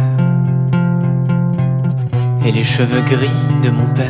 Et 2.45 2.53
les 2.53 2.63
cheveux 2.63 3.01
gris 3.01 3.27
de 3.61 3.71
mon 3.71 3.87
père. 3.93 4.07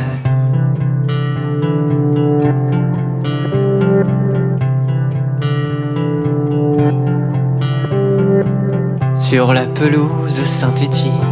Sur 9.18 9.52
la 9.52 9.66
pelouse 9.66 10.44
synthétique 10.44 11.27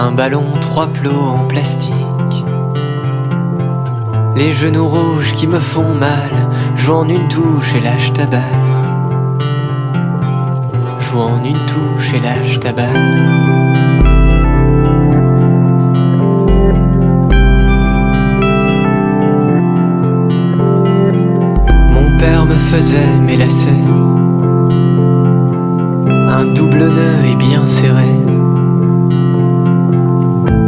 un 0.00 0.12
ballon 0.12 0.44
trois 0.62 0.86
plots 0.86 1.10
en 1.10 1.44
plastique. 1.46 1.92
Les 4.34 4.50
genoux 4.50 4.88
rouges 4.88 5.32
qui 5.32 5.46
me 5.46 5.58
font 5.58 5.94
mal, 5.94 6.30
jouant 6.74 7.04
une 7.04 7.28
touche 7.28 7.74
et 7.74 7.80
lâche 7.80 8.10
ta 8.14 8.24
balle. 8.24 8.40
Jouant 11.00 11.42
une 11.44 11.58
touche 11.66 12.14
et 12.14 12.20
lâche 12.20 12.60
ta 12.60 12.72
balle. 12.72 12.86
Mon 21.92 22.16
père 22.16 22.46
me 22.46 22.54
faisait 22.54 23.18
mes 23.26 23.36
lacets. 23.36 23.68
Un 26.28 26.46
double 26.54 26.78
nœud 26.78 27.30
est 27.30 27.36
bien 27.36 27.66
serré. 27.66 28.39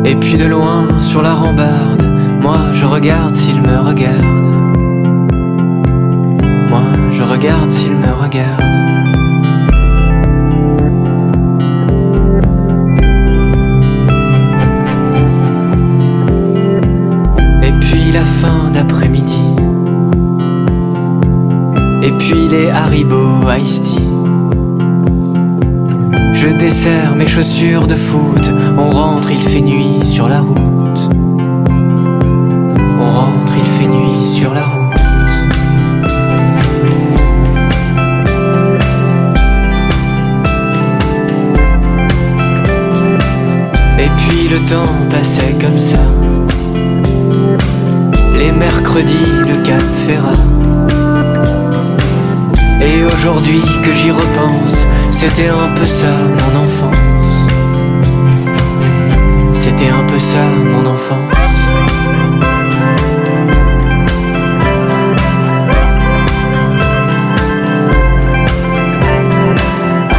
Et 0.05 0.17
puis 0.17 0.37
de 0.37 0.45
loin, 0.47 1.01
sur 1.01 1.23
la 1.23 1.33
rambarde, 1.33 2.03
moi 2.41 2.59
je 2.73 2.85
regarde 2.85 3.35
s'il 3.35 3.61
me 3.63 3.79
regarde. 3.79 4.25
Moi 6.69 6.83
je 7.13 7.23
regarde 7.23 7.71
s'il 7.71 7.95
me 7.95 8.13
regarde. 8.13 8.61
Et 17.63 17.73
puis 17.81 18.13
la 18.13 18.25
fin 18.25 18.71
d'après-midi. 18.75 19.41
Et 22.03 22.11
puis 22.19 22.49
les 22.51 22.71
Haribo 22.71 23.49
Ice 23.61 23.83
Tea. 23.83 24.12
Je 26.43 26.49
desserre 26.49 27.15
mes 27.15 27.29
chaussures 27.29 27.87
de 27.87 27.95
foot. 27.95 28.51
On 28.77 28.91
rentre, 28.91 29.31
il 29.31 29.41
fait 29.41 29.61
nuit 29.61 30.05
sur 30.05 30.27
la 30.29 30.41
route. 30.41 31.09
On 33.01 33.11
rentre, 33.13 33.53
il 33.57 33.71
fait 33.79 33.87
nuit 33.87 34.25
sur 34.25 34.53
la 34.53 34.63
route. 34.63 34.83
Et 44.01 44.11
puis 44.17 44.49
le 44.49 44.59
temps 44.69 44.93
passait 45.11 45.55
comme 45.61 45.79
ça. 45.79 46.01
Les 48.37 48.51
mercredis, 48.51 49.31
le 49.47 49.63
Cap 49.63 49.85
Ferrat. 50.09 50.43
Et 52.81 53.05
aujourd'hui 53.05 53.63
que 53.85 53.95
j'y 53.95 54.11
repense, 54.11 54.82
c'était 55.25 55.51
un 55.51 55.69
peu 55.77 55.87
ça 55.87 56.09
mon 56.41 56.65
enfance. 56.65 57.45
C'était 59.53 59.89
un 59.89 60.05
peu 60.05 60.19
ça 60.19 60.45
mon 60.73 60.85
enfance. 60.91 61.53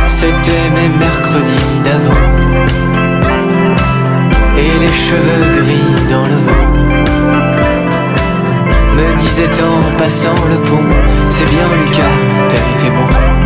C'était 0.07 0.67
mes 0.77 0.89
mercredis 0.97 1.79
d'avant. 1.83 2.25
Et 4.57 4.71
les 4.83 4.93
cheveux 4.93 5.45
gris 5.57 6.07
dans 6.09 6.27
le 6.33 6.37
vent. 6.47 6.67
Me 8.95 9.17
disait 9.17 9.49
en 9.61 9.97
passant 9.97 10.39
le 10.49 10.55
pont, 10.69 10.89
c'est 11.29 11.49
bien 11.49 11.67
Lucas, 11.83 12.15
t'as 12.47 12.77
été 12.77 12.89
bon. 12.89 13.42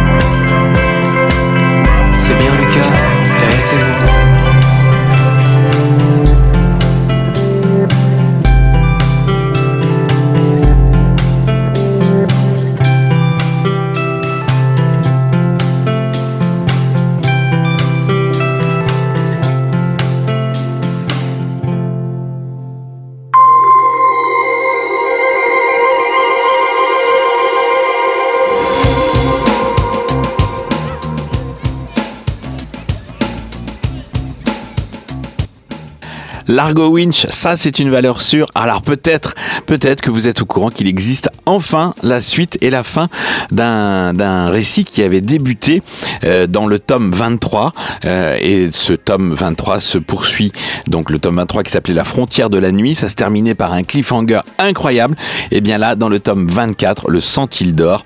Largo 36.67 36.89
Winch, 36.89 37.27
ça 37.29 37.55
c'est 37.55 37.79
une 37.79 37.89
valeur 37.89 38.21
sûre. 38.21 38.51
Alors 38.53 38.81
peut-être, 38.81 39.35
peut-être 39.67 40.01
que 40.01 40.11
vous 40.11 40.27
êtes 40.27 40.41
au 40.41 40.45
courant 40.45 40.69
qu'il 40.69 40.85
existe 40.87 41.29
enfin 41.45 41.93
la 42.03 42.21
suite 42.21 42.57
et 42.59 42.69
la 42.69 42.83
fin 42.83 43.07
d'un 43.51 44.13
d'un 44.13 44.49
récit 44.49 44.83
qui 44.83 45.01
avait 45.01 45.21
débuté 45.21 45.81
euh, 46.25 46.45
dans 46.45 46.67
le 46.67 46.77
tome 46.79 47.13
23 47.13 47.71
euh, 48.03 48.37
et 48.41 48.67
ce 48.73 48.91
tome 48.91 49.33
23 49.33 49.79
se 49.79 49.97
poursuit. 49.97 50.51
Donc 50.87 51.09
le 51.09 51.19
tome 51.19 51.37
23 51.37 51.63
qui 51.63 51.71
s'appelait 51.71 51.93
La 51.93 52.03
frontière 52.03 52.49
de 52.49 52.57
la 52.57 52.73
nuit, 52.73 52.95
ça 52.95 53.07
se 53.07 53.15
terminait 53.15 53.55
par 53.55 53.71
un 53.71 53.83
cliffhanger 53.83 54.41
incroyable. 54.59 55.15
Et 55.51 55.61
bien 55.61 55.77
là, 55.77 55.95
dans 55.95 56.09
le 56.09 56.19
tome 56.19 56.49
24, 56.49 57.09
le 57.09 57.21
Sentil 57.21 57.75
d'or 57.75 58.03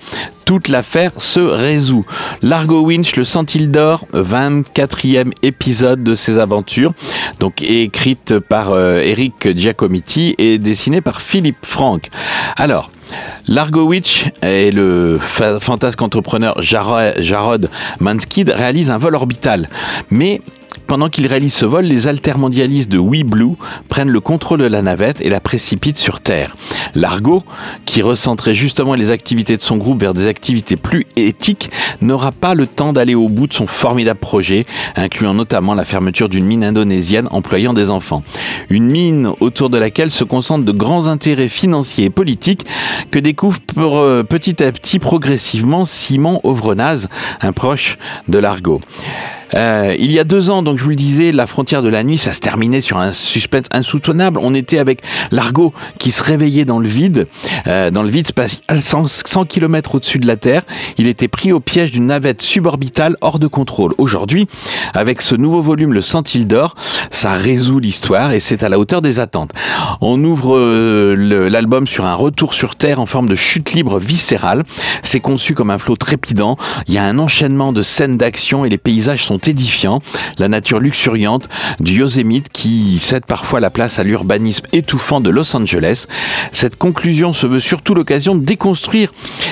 toute 0.52 0.68
l'affaire 0.68 1.12
se 1.18 1.40
résout. 1.40 2.04
Largo 2.42 2.82
Winch, 2.82 3.16
le 3.16 3.24
Sentil 3.24 3.72
d'or, 3.72 4.06
24e 4.14 5.32
épisode 5.44 6.04
de 6.04 6.14
ses 6.14 6.40
aventures, 6.40 6.92
donc 7.40 7.62
écrite 7.62 8.38
par 8.40 8.72
euh, 8.74 9.00
Eric 9.02 9.56
Giacomitti 9.58 10.36
et 10.38 10.58
dessinée 10.58 11.00
par 11.00 11.22
Philippe 11.22 11.66
Franck. 11.66 12.10
Alors, 12.58 12.92
Largo 13.48 13.84
Witch 13.84 14.26
et 14.44 14.72
le 14.72 15.18
fa- 15.22 15.62
fantasque 15.62 16.02
entrepreneur 16.02 16.62
Jaro- 16.62 17.14
Jarod 17.22 17.70
Manskid 18.02 18.50
réalisent 18.50 18.92
un 18.92 18.98
vol 18.98 19.16
orbital. 19.16 19.70
Mais 20.10 20.42
pendant 20.92 21.08
qu'il 21.08 21.26
réalise 21.26 21.54
ce 21.54 21.64
vol, 21.64 21.86
les 21.86 22.10
altermondialistes 22.10 22.90
de 22.90 22.98
We 22.98 23.24
Blue 23.24 23.54
prennent 23.88 24.10
le 24.10 24.20
contrôle 24.20 24.60
de 24.60 24.66
la 24.66 24.82
navette 24.82 25.22
et 25.22 25.30
la 25.30 25.40
précipitent 25.40 25.98
sur 25.98 26.20
Terre. 26.20 26.58
L'argo, 26.96 27.44
qui 27.86 28.02
recentrait 28.02 28.54
justement 28.54 28.94
les 28.94 29.10
activités 29.10 29.56
de 29.56 29.62
son 29.62 29.78
groupe 29.78 30.02
vers 30.02 30.14
des 30.14 30.28
activités 30.28 30.76
plus 30.76 31.08
éthiques, 31.16 31.72
n'aura 32.02 32.34
pas 32.34 32.56
le 32.56 32.68
temps 32.68 32.92
d'aller 32.92 33.16
au 33.16 33.30
bout 33.30 33.48
de 33.48 33.54
son 33.54 33.68
formidable 33.68 34.20
projet, 34.20 34.66
incluant 34.98 35.34
notamment 35.34 35.76
la 35.76 35.86
fermeture 35.86 36.28
d'une 36.28 36.44
mine 36.44 36.66
indonésienne 36.66 37.30
employant 37.32 37.72
des 37.72 37.90
enfants. 37.90 38.22
Une 38.70 38.88
mine 38.88 39.30
autour 39.40 39.70
de 39.70 39.78
laquelle 39.78 40.12
se 40.12 40.26
concentrent 40.26 40.66
de 40.66 40.74
grands 40.74 41.08
intérêts 41.08 41.48
financiers 41.48 42.04
et 42.04 42.10
politiques 42.10 42.66
que 43.12 43.20
découvre 43.20 43.62
euh, 43.78 44.24
petit 44.24 44.62
à 44.62 44.70
petit 44.74 45.00
progressivement 45.00 45.86
Simon 45.86 46.42
Ovrenaz, 46.44 47.08
un 47.42 47.54
proche 47.54 47.98
de 48.28 48.40
l'Argo. 48.40 48.82
Euh, 49.56 49.96
il 49.98 50.12
y 50.12 50.20
a 50.20 50.24
deux 50.24 50.50
ans, 50.50 50.64
donc 50.64 50.78
je 50.78 50.84
vous 50.84 50.90
le 50.90 50.96
disais, 50.96 51.32
la 51.32 51.48
frontière 51.48 51.82
de 51.82 51.90
la 51.90 52.04
nuit, 52.04 52.18
ça 52.18 52.34
se 52.34 52.40
terminait 52.40 52.82
sur 52.82 52.98
un 52.98 53.14
suspense 53.14 53.66
insoutenable. 53.72 54.40
On 54.42 54.54
était 54.54 54.80
avec 54.80 55.02
l'Argo 55.32 55.74
qui 55.98 56.12
se 56.12 56.24
réveillait 56.24 56.66
dans 56.66 56.80
le 56.80 56.88
vide, 56.88 57.28
euh, 57.68 57.92
dans 57.92 58.04
le 58.04 58.10
vide 58.10 58.28
spatial, 58.28 58.82
100, 58.82 59.08
100 59.08 59.46
km 59.46 59.96
au-dessus 59.96 60.20
de 60.20 60.28
la 60.28 60.38
Terre. 60.38 60.64
Il 60.98 61.08
était 61.08 61.28
pris 61.28 61.52
au 61.52 61.60
piège 61.60 61.92
d'une 61.92 62.08
navette 62.08 62.42
suborbitale 62.42 63.16
hors 63.22 63.40
de 63.40 63.48
contrôle. 63.48 63.94
Aujourd'hui, 63.98 64.48
avec 64.94 65.22
ce 65.22 65.36
nouveau 65.36 65.62
volume, 65.62 65.94
le 65.94 66.02
Sentinel 66.02 66.32
d'or, 66.48 66.76
ça 67.10 67.34
résout 67.34 67.80
l'histoire 67.80 68.32
et 68.32 68.40
c'est 68.40 68.64
à 68.64 68.70
la 68.70 68.80
hauteur 68.80 69.02
des 69.02 69.20
attentes. 69.20 69.52
On 70.00 70.24
ouvre 70.24 70.58
euh, 70.58 71.50
l'album 71.50 71.88
sur 71.88 72.06
un 72.06 72.16
retour 72.16 72.54
sur 72.54 72.76
Terre 72.76 73.00
en 73.00 73.06
forme 73.06 73.28
de 73.28 73.36
chute 73.36 73.74
libre 73.74 74.00
viscérale. 74.00 74.64
C'est 75.02 75.20
conçu 75.20 75.54
comme 75.54 75.70
un 75.72 75.78
flot 75.78 75.98
trépidant. 75.98 76.58
Il 76.88 76.94
y 76.94 76.98
a 76.98 77.04
un 77.04 77.18
enchaînement 77.18 77.74
de 77.74 77.82
scènes 77.82 78.18
d'action 78.18 78.66
et 78.66 78.70
les 78.70 78.78
paysages 78.78 79.26
sont 79.26 79.40
édifiants. 79.48 80.02
La 80.38 80.48
nature 80.48 80.80
luxuriante 80.80 81.50
du 81.80 82.00
Yosemite 82.00 82.50
qui 82.50 83.00
cède 83.00 83.26
parfois 83.26 83.60
la 83.60 83.70
place 83.70 84.00
à 84.00 84.04
l'urbanisme 84.04 84.66
étouffant 84.74 85.22
de 85.22 85.30
Los 85.30 85.56
Angeles. 85.56 86.06
Cette 86.52 86.78
conclusion 86.78 87.34
se 87.34 87.48
veut 87.48 87.60
surtout 87.60 87.94
l'occasion 87.94 88.36
de 88.36 88.44
déconstruire 88.44 89.12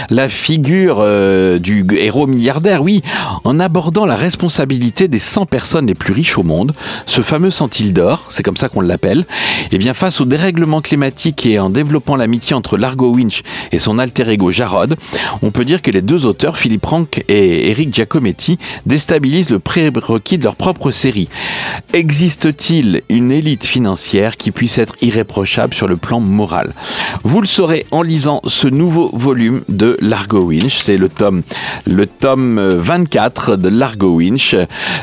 la 0.09 0.29
figure 0.29 0.97
euh, 0.99 1.59
du 1.59 1.85
héros 1.97 2.27
milliardaire, 2.27 2.81
oui, 2.81 3.01
en 3.43 3.59
abordant 3.59 4.05
la 4.05 4.15
responsabilité 4.15 5.07
des 5.07 5.19
100 5.19 5.45
personnes 5.45 5.87
les 5.87 5.95
plus 5.95 6.13
riches 6.13 6.37
au 6.37 6.43
monde, 6.43 6.73
ce 7.05 7.21
fameux 7.21 7.51
centile 7.51 7.93
d'or, 7.93 8.25
c'est 8.29 8.43
comme 8.43 8.57
ça 8.57 8.69
qu'on 8.69 8.81
l'appelle, 8.81 9.25
et 9.71 9.77
bien 9.77 9.93
face 9.93 10.21
au 10.21 10.25
dérèglement 10.25 10.81
climatique 10.81 11.45
et 11.45 11.59
en 11.59 11.69
développant 11.69 12.15
l'amitié 12.15 12.55
entre 12.55 12.77
Largo 12.77 13.11
Winch 13.11 13.43
et 13.71 13.79
son 13.79 13.99
alter 13.99 14.29
ego 14.29 14.51
Jarod, 14.51 14.95
on 15.41 15.51
peut 15.51 15.65
dire 15.65 15.81
que 15.81 15.91
les 15.91 16.01
deux 16.01 16.25
auteurs, 16.25 16.57
Philippe 16.57 16.85
Rank 16.85 17.23
et 17.27 17.69
Eric 17.69 17.93
Giacometti, 17.93 18.57
déstabilisent 18.85 19.49
le 19.49 19.59
prérequis 19.91 20.37
de 20.37 20.43
leur 20.43 20.55
propre 20.55 20.91
série. 20.91 21.29
Existe-t-il 21.93 23.01
une 23.09 23.31
élite 23.31 23.65
financière 23.65 24.37
qui 24.37 24.51
puisse 24.51 24.77
être 24.77 24.95
irréprochable 25.01 25.73
sur 25.73 25.87
le 25.87 25.97
plan 25.97 26.19
moral? 26.19 26.73
Vous 27.23 27.41
le 27.41 27.47
saurez 27.47 27.85
en 27.91 28.01
lisant 28.01 28.41
ce 28.45 28.67
nouveau 28.67 29.09
volume 29.13 29.63
de 29.69 29.97
Largo 30.01 30.41
Winch, 30.41 30.79
c'est 30.79 30.97
le 30.97 31.09
tome, 31.09 31.41
le 31.85 32.05
tome 32.05 32.57
euh, 32.59 32.77
24 32.79 33.55
de 33.55 33.69
Largo 33.69 34.15
Winch, 34.15 34.55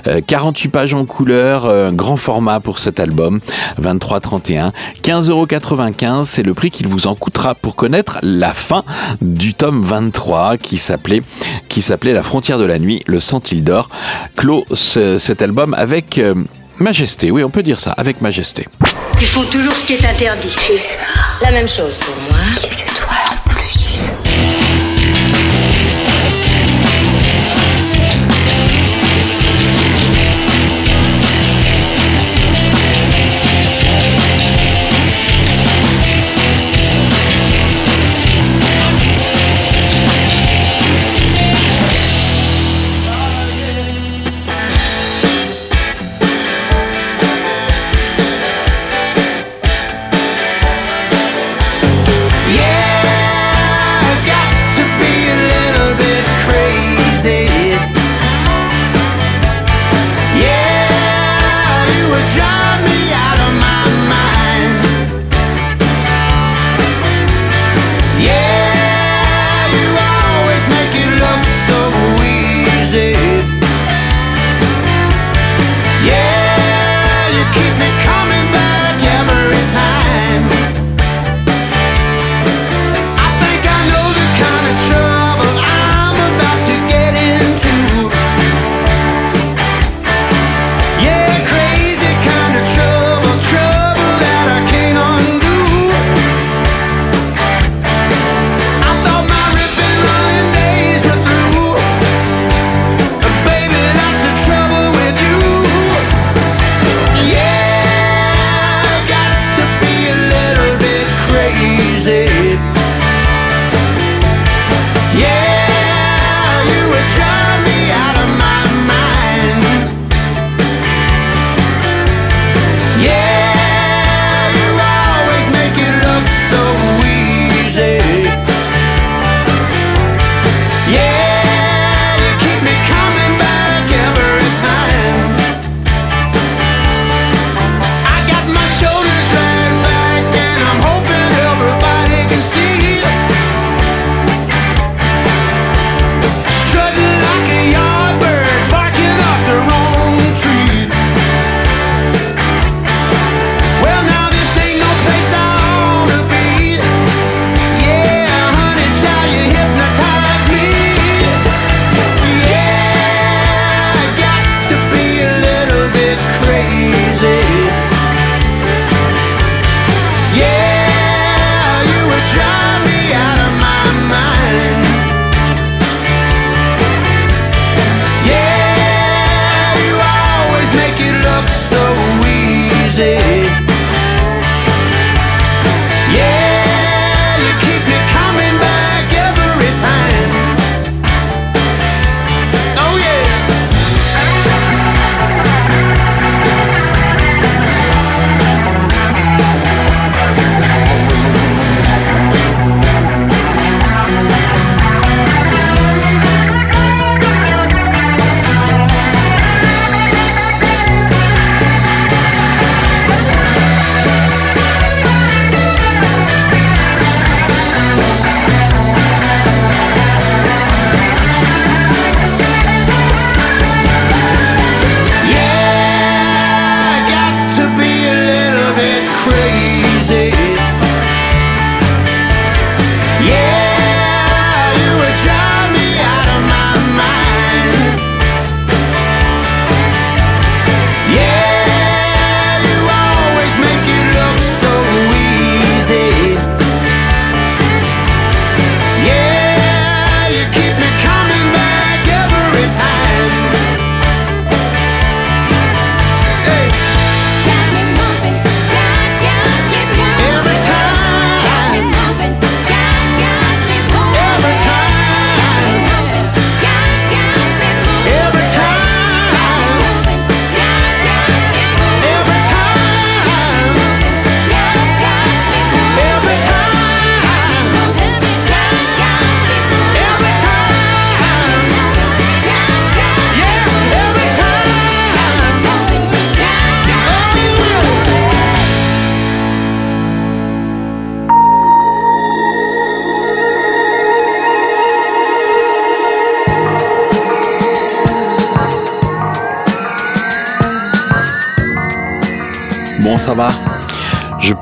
Euh, 0.06 0.20
48 0.26 0.68
pages 0.68 0.94
en 0.94 1.04
couleur, 1.04 1.64
euh, 1.64 1.90
grand 1.90 2.16
format 2.16 2.60
pour 2.60 2.78
cet 2.78 3.00
album, 3.00 3.40
23,31, 3.80 4.72
15,95€, 5.02 6.24
c'est 6.24 6.42
le 6.42 6.54
prix 6.54 6.70
qu'il 6.70 6.86
vous 6.86 7.06
en 7.06 7.14
coûtera 7.14 7.54
pour 7.54 7.76
connaître 7.76 8.18
la 8.22 8.54
fin 8.54 8.84
du 9.20 9.54
tome 9.54 9.82
23 9.84 10.56
qui 10.56 10.78
s'appelait 10.78 11.22
qui 11.68 11.82
s'appelait 11.82 12.12
La 12.12 12.22
frontière 12.22 12.58
de 12.58 12.64
la 12.64 12.78
nuit, 12.78 13.02
le 13.06 13.20
Sentinel 13.20 13.64
d'or, 13.64 13.88
ce- 14.72 15.18
cet 15.18 15.42
album 15.42 15.74
avec 15.74 16.18
euh, 16.18 16.34
majesté, 16.78 17.30
oui 17.30 17.42
on 17.44 17.50
peut 17.50 17.62
dire 17.62 17.80
ça, 17.80 17.92
avec 17.92 18.20
majesté. 18.20 18.66
Ils 19.20 19.26
font 19.26 19.42
toujours 19.44 19.72
ce 19.74 19.86
qui 19.86 19.94
est 19.94 20.04
interdit. 20.04 20.54
C'est 20.66 20.76
ça. 20.76 20.98
La 21.42 21.50
même 21.50 21.68
chose 21.68 21.96
pour 21.98 22.14
moi. 22.30 22.38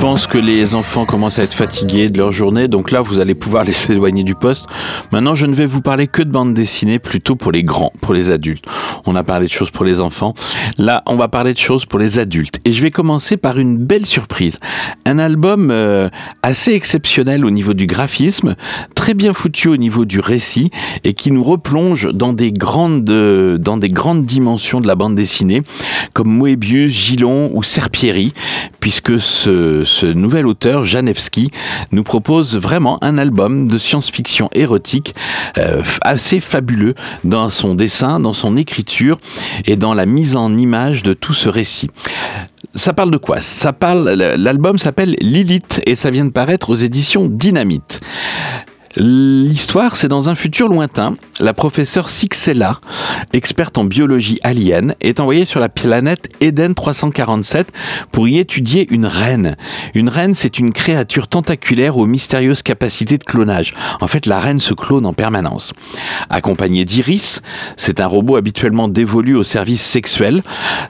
Pense 0.05 0.27
que 0.27 0.37
les 0.37 0.75
enfants 0.75 1.07
commencent 1.07 1.39
à 1.39 1.45
être 1.45 1.55
fatigués 1.55 2.11
de 2.11 2.19
leur 2.19 2.31
journée, 2.31 2.69
donc 2.69 2.91
là 2.91 3.01
vous 3.01 3.21
allez 3.21 3.35
pouvoir 3.35 3.65
les 3.71 3.91
éloigner 3.91 4.23
du 4.23 4.35
poste. 4.35 4.67
Maintenant 5.13 5.35
je 5.35 5.47
ne 5.47 5.55
vais 5.55 5.65
vous 5.65 5.81
parler 5.81 6.09
que 6.09 6.21
de 6.21 6.31
bande 6.31 6.53
dessinée, 6.53 6.99
plutôt 6.99 7.37
pour 7.37 7.53
les 7.53 7.63
grands, 7.63 7.91
pour 8.03 8.13
les 8.13 8.31
adultes. 8.31 8.67
On 9.07 9.15
a 9.15 9.25
parlé 9.25 9.47
de 9.47 9.51
choses 9.51 9.71
pour 9.71 9.87
les 9.87 10.03
enfants, 10.03 10.35
là 10.77 11.03
on 11.07 11.17
va 11.17 11.29
parler 11.29 11.55
de 11.55 11.59
choses 11.59 11.87
pour 11.87 11.99
les 11.99 12.19
adultes. 12.19 12.54
Et 12.65 12.73
je 12.73 12.83
vais 12.83 12.91
commencer 12.91 13.37
par 13.37 13.59
une 13.59 13.79
belle 13.79 14.07
surprise. 14.07 14.59
Un 15.05 15.19
album 15.19 15.71
euh, 15.71 16.09
assez 16.43 16.73
exceptionnel 16.73 17.45
au 17.45 17.51
niveau 17.51 17.75
du 17.75 17.87
graphisme, 17.87 18.57
très 18.95 19.15
bien 19.15 19.35
foutu 19.35 19.69
au 19.69 19.77
niveau 19.77 20.05
du 20.05 20.21
récit, 20.21 20.71
et 21.05 21.13
qui 21.13 21.31
nous 21.31 21.45
replonge 21.45 22.11
dans 22.13 22.33
des 22.33 22.53
grandes, 22.53 23.09
euh, 23.11 23.59
dans 23.59 23.77
des 23.77 23.91
grandes 23.91 24.25
dimensions 24.25 24.81
de 24.81 24.87
la 24.87 24.95
bande 24.95 25.15
dessinée, 25.15 25.63
comme 26.13 26.29
Moebius, 26.29 26.93
Gillon 26.93 27.51
ou 27.55 27.63
Serpieri, 27.63 28.33
puisque 28.81 29.21
ce 29.21 29.65
ce, 29.85 30.07
nouvel 30.07 30.47
auteur, 30.47 30.85
Janewski, 30.85 31.51
nous 31.93 32.05
propose 32.05 32.57
vraiment 32.57 33.03
un 33.03 33.19
album 33.19 33.69
de 33.69 33.79
science-fiction 33.79 34.49
érotique 34.53 35.15
euh, 35.59 35.83
assez 36.03 36.41
fabuleux 36.41 36.95
dans 37.25 37.51
son 37.51 37.75
dessin, 37.75 38.21
dans 38.21 38.33
son 38.33 38.57
écriture 38.57 39.19
et 39.67 39.77
dans 39.77 39.95
la 39.95 40.07
mise 40.07 40.37
en 40.37 40.57
image 40.57 41.03
de 41.03 41.15
tout 41.15 41.35
ce 41.35 41.49
récit. 41.49 41.89
Ça 42.75 42.93
parle 42.93 43.11
de 43.11 43.17
quoi? 43.17 43.41
Ça 43.41 43.73
parle. 43.73 44.09
L'album 44.37 44.79
s'appelle 44.79 45.17
Lilith 45.21 45.81
et 45.87 45.95
ça 45.95 46.11
vient 46.11 46.25
de 46.25 46.33
paraître 46.33 46.71
aux 46.71 46.75
éditions 46.75 47.29
Dynamite. 47.29 48.01
L'histoire, 48.97 49.97
c'est 49.97 50.07
dans 50.07 50.29
un 50.29 50.37
futur 50.37 50.69
lointain. 50.69 51.17
La 51.41 51.53
professeure 51.53 52.11
Sixella, 52.11 52.79
experte 53.33 53.77
en 53.77 53.85
biologie 53.85 54.39
alien, 54.45 54.95
est 55.01 55.19
envoyée 55.19 55.45
sur 55.45 55.59
la 55.59 55.69
planète 55.69 56.29
Eden 56.41 56.75
347 56.75 57.73
pour 58.13 58.29
y 58.29 58.39
étudier 58.39 58.87
une 58.93 59.07
reine. 59.07 59.57
Une 59.95 60.09
reine, 60.09 60.35
c'est 60.35 60.61
une 60.61 60.73
créature 60.73 61.27
tentaculaire 61.27 61.97
aux 61.97 62.07
mystérieuses 62.07 62.63
capacités 62.63 63.19
de 63.19 63.25
clonage. 63.25 63.75
En 64.01 64.07
fait, 64.07 64.27
la 64.27 64.39
reine 64.39 64.61
se 64.61 64.75
clone 64.75 65.07
en 65.07 65.13
permanence. 65.13 65.73
Accompagnée 66.31 66.85
d'Iris, 66.85 67.43
c'est 67.77 67.99
un 67.99 68.07
robot 68.07 68.37
habituellement 68.37 68.87
dévolu 68.87 69.35
au 69.35 69.43
service 69.43 69.83
sexuel. 69.83 70.41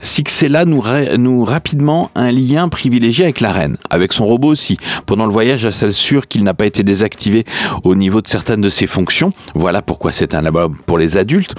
Sixella 0.03 0.67
nous 0.67 1.45
rapidement 1.45 2.11
un 2.15 2.31
lien 2.31 2.69
privilégié 2.69 3.25
avec 3.25 3.41
la 3.41 3.53
reine, 3.53 3.79
avec 3.89 4.13
son 4.13 4.27
robot 4.27 4.49
aussi. 4.49 4.77
Pendant 5.07 5.25
le 5.25 5.33
voyage, 5.33 5.65
elle 5.65 5.73
s'assure 5.73 6.29
qu'il 6.29 6.45
n'a 6.45 6.53
pas 6.53 6.67
été 6.67 6.83
désactivé 6.83 7.47
au 7.95 7.97
niveau 7.97 8.21
de 8.21 8.27
certaines 8.27 8.61
de 8.61 8.71
ses 8.71 8.89
fonctions. 8.89 9.33
Voilà 9.55 9.81
pourquoi 9.81 10.11
c'est 10.11 10.35
un 10.35 10.45
album 10.45 10.77
pour 10.85 10.99
les 10.99 11.17
adultes. 11.17 11.55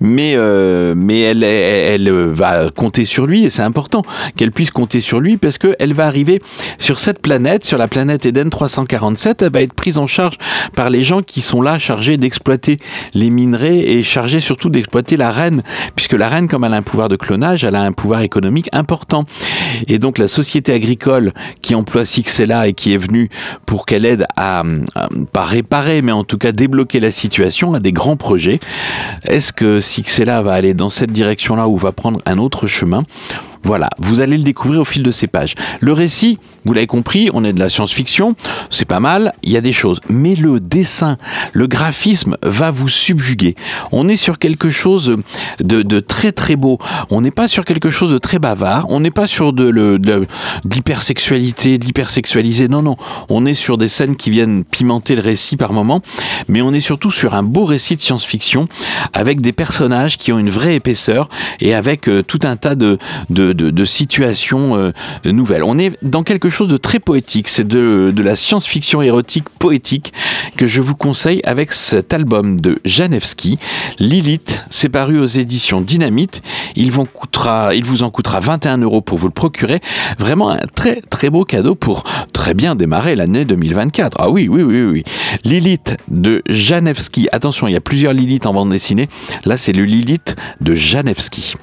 Mais, 0.00 0.34
euh, 0.36 0.94
mais 0.96 1.20
elle, 1.20 1.42
elle, 1.42 2.08
va 2.10 2.70
compter 2.70 3.04
sur 3.04 3.26
lui 3.26 3.44
et 3.44 3.50
c'est 3.50 3.62
important 3.62 4.02
qu'elle 4.36 4.52
puisse 4.52 4.70
compter 4.70 5.00
sur 5.00 5.18
lui 5.18 5.36
parce 5.36 5.58
qu'elle 5.58 5.92
va 5.92 6.06
arriver 6.06 6.40
sur 6.78 7.00
cette 7.00 7.20
planète, 7.20 7.64
sur 7.64 7.76
la 7.76 7.88
planète 7.88 8.24
Eden 8.24 8.50
347. 8.50 9.42
Elle 9.42 9.52
va 9.52 9.62
être 9.62 9.72
prise 9.72 9.98
en 9.98 10.06
charge 10.06 10.36
par 10.76 10.90
les 10.90 11.02
gens 11.02 11.22
qui 11.22 11.40
sont 11.40 11.60
là 11.60 11.80
chargés 11.80 12.16
d'exploiter 12.18 12.76
les 13.14 13.30
minerais 13.30 13.78
et 13.78 14.04
chargés 14.04 14.40
surtout 14.40 14.70
d'exploiter 14.70 15.16
la 15.16 15.30
reine, 15.30 15.64
puisque 15.96 16.12
la 16.12 16.28
reine, 16.28 16.46
comme 16.46 16.62
elle 16.62 16.74
a 16.74 16.76
un 16.76 16.82
pouvoir 16.82 17.08
de 17.08 17.16
clonage, 17.16 17.64
elle 17.64 17.74
a 17.74 17.82
un 17.82 17.92
pouvoir 17.92 18.20
économique 18.20 18.68
important. 18.72 19.24
Et 19.88 19.98
donc 19.98 20.18
la 20.18 20.28
société 20.28 20.72
agricole 20.72 21.32
qui 21.62 21.74
emploie 21.74 22.04
Sixella 22.04 22.68
et 22.68 22.74
qui 22.74 22.94
est 22.94 22.98
venue 22.98 23.28
pour 23.66 23.86
qu'elle 23.86 24.04
aide 24.06 24.24
à, 24.36 24.62
à, 24.94 25.08
à 25.34 25.44
réparer 25.44 25.79
mais 26.02 26.12
en 26.12 26.24
tout 26.24 26.38
cas 26.38 26.52
débloquer 26.52 27.00
la 27.00 27.10
situation 27.10 27.74
à 27.74 27.80
des 27.80 27.92
grands 27.92 28.16
projets. 28.16 28.60
Est-ce 29.24 29.52
que 29.52 29.80
Sixella 29.80 30.42
va 30.42 30.52
aller 30.52 30.74
dans 30.74 30.90
cette 30.90 31.12
direction-là 31.12 31.68
ou 31.68 31.76
va 31.76 31.92
prendre 31.92 32.20
un 32.26 32.38
autre 32.38 32.66
chemin? 32.66 33.02
Voilà, 33.62 33.90
vous 33.98 34.20
allez 34.20 34.36
le 34.36 34.42
découvrir 34.42 34.80
au 34.80 34.84
fil 34.84 35.02
de 35.02 35.10
ces 35.10 35.26
pages. 35.26 35.54
Le 35.80 35.92
récit, 35.92 36.38
vous 36.64 36.72
l'avez 36.72 36.86
compris, 36.86 37.28
on 37.32 37.44
est 37.44 37.52
de 37.52 37.58
la 37.60 37.68
science-fiction, 37.68 38.34
c'est 38.70 38.84
pas 38.84 39.00
mal, 39.00 39.32
il 39.42 39.52
y 39.52 39.56
a 39.56 39.60
des 39.60 39.72
choses. 39.72 40.00
Mais 40.08 40.34
le 40.34 40.60
dessin, 40.60 41.18
le 41.52 41.66
graphisme 41.66 42.36
va 42.42 42.70
vous 42.70 42.88
subjuguer. 42.88 43.54
On 43.92 44.08
est 44.08 44.16
sur 44.16 44.38
quelque 44.38 44.70
chose 44.70 45.16
de, 45.60 46.00
très 46.00 46.32
très 46.32 46.56
beau. 46.56 46.78
On 47.10 47.20
n'est 47.20 47.30
pas 47.30 47.48
sur 47.48 47.64
quelque 47.64 47.90
chose 47.90 48.10
de 48.10 48.18
très 48.18 48.38
bavard. 48.38 48.86
On 48.88 49.00
n'est 49.00 49.10
pas 49.10 49.26
sur 49.26 49.52
de, 49.52 49.98
l'hypersexualité, 50.64 51.78
de 51.78 51.84
l'hypersexualisé. 51.84 52.68
Non, 52.68 52.82
non. 52.82 52.96
On 53.28 53.46
est 53.46 53.54
sur 53.54 53.78
des 53.78 53.88
scènes 53.88 54.16
qui 54.16 54.30
viennent 54.30 54.64
pimenter 54.64 55.14
le 55.14 55.22
récit 55.22 55.56
par 55.56 55.72
moment. 55.72 56.00
Mais 56.48 56.62
on 56.62 56.72
est 56.72 56.80
surtout 56.80 57.10
sur 57.10 57.34
un 57.34 57.42
beau 57.42 57.64
récit 57.64 57.96
de 57.96 58.00
science-fiction 58.00 58.68
avec 59.12 59.40
des 59.40 59.52
personnages 59.52 60.18
qui 60.18 60.32
ont 60.32 60.38
une 60.38 60.50
vraie 60.50 60.76
épaisseur 60.76 61.28
et 61.60 61.74
avec 61.74 62.08
euh, 62.08 62.22
tout 62.22 62.40
un 62.44 62.56
tas 62.56 62.74
de, 62.74 62.98
situations 63.84 64.76
euh, 64.76 64.92
nouvelles. 65.24 65.64
On 65.64 65.78
est 65.78 65.96
dans 66.02 66.22
quelque 66.22 66.48
chose 66.48 66.68
de 66.68 66.76
très 66.76 66.98
poétique, 66.98 67.48
c'est 67.48 67.66
de, 67.66 68.12
la 68.16 68.36
science-fiction 68.36 69.02
érotique 69.02 69.48
poétique 69.58 70.12
que 70.56 70.66
je 70.66 70.80
vous 70.80 70.94
conseille 70.94 71.40
avec 71.44 71.72
cet 71.72 72.12
album 72.12 72.60
de 72.60 72.78
Janewski, 72.84 73.58
Lilith, 73.98 74.64
c'est 74.70 74.88
paru 74.88 75.18
aux 75.18 75.26
éditions 75.26 75.80
Dynamite. 75.80 76.42
Il, 76.76 76.90
vous 76.90 77.04
coûtera, 77.04 77.70
en 78.00 78.10
coûtera 78.10 78.40
21 78.40 78.78
euros 78.78 79.00
pour 79.00 79.18
vous 79.18 79.26
le 79.26 79.32
procurer. 79.32 79.80
Vraiment 80.18 80.50
un 80.50 80.60
très 80.74 81.00
très 81.02 81.30
beau 81.30 81.44
cadeau 81.44 81.74
pour 81.74 82.04
très 82.32 82.54
bien 82.54 82.74
démarrer 82.74 83.16
l'année 83.16 83.44
2024. 83.44 84.16
Ah 84.20 84.30
oui, 84.30 84.48
oui, 84.48 84.62
oui, 84.62 84.82
oui. 84.82 85.04
Lilith 85.44 85.96
de 86.08 86.42
Janewski. 86.48 87.28
Attention, 87.32 87.68
il 87.68 87.72
y 87.72 87.76
a 87.76 87.80
plusieurs 87.80 88.12
Lilith 88.12 88.46
en 88.46 88.54
bande 88.54 88.70
dessinée. 88.70 89.08
Là, 89.44 89.56
c'est 89.56 89.72
le 89.72 89.84
Lilith 89.84 90.36
de 90.60 90.74
Janewski. 90.74 91.54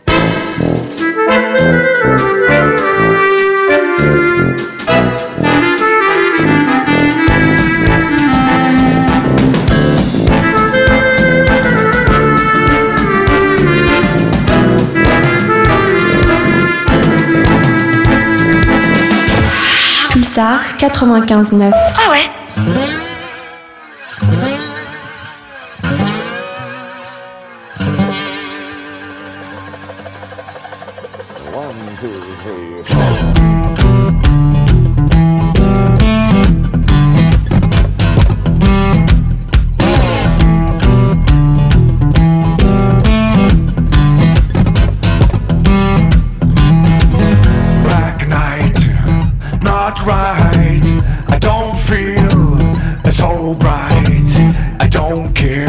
Pulsar 20.12 20.60
95.9. 20.80 21.72
Ah 21.98 22.12
ouais 22.12 22.87
Right, 50.08 51.04
I 51.28 51.38
don't 51.38 51.76
feel 51.76 52.58
it's 53.06 53.22
alright. 53.22 54.32
I 54.80 54.88
don't 54.90 55.34
care 55.34 55.68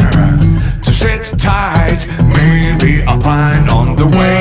to 0.85 0.93
sit 0.93 1.37
tight. 1.41 2.07
Maybe 2.37 3.03
I'll 3.03 3.21
find 3.21 3.69
on 3.69 3.97
the 3.97 4.07
way. 4.07 4.38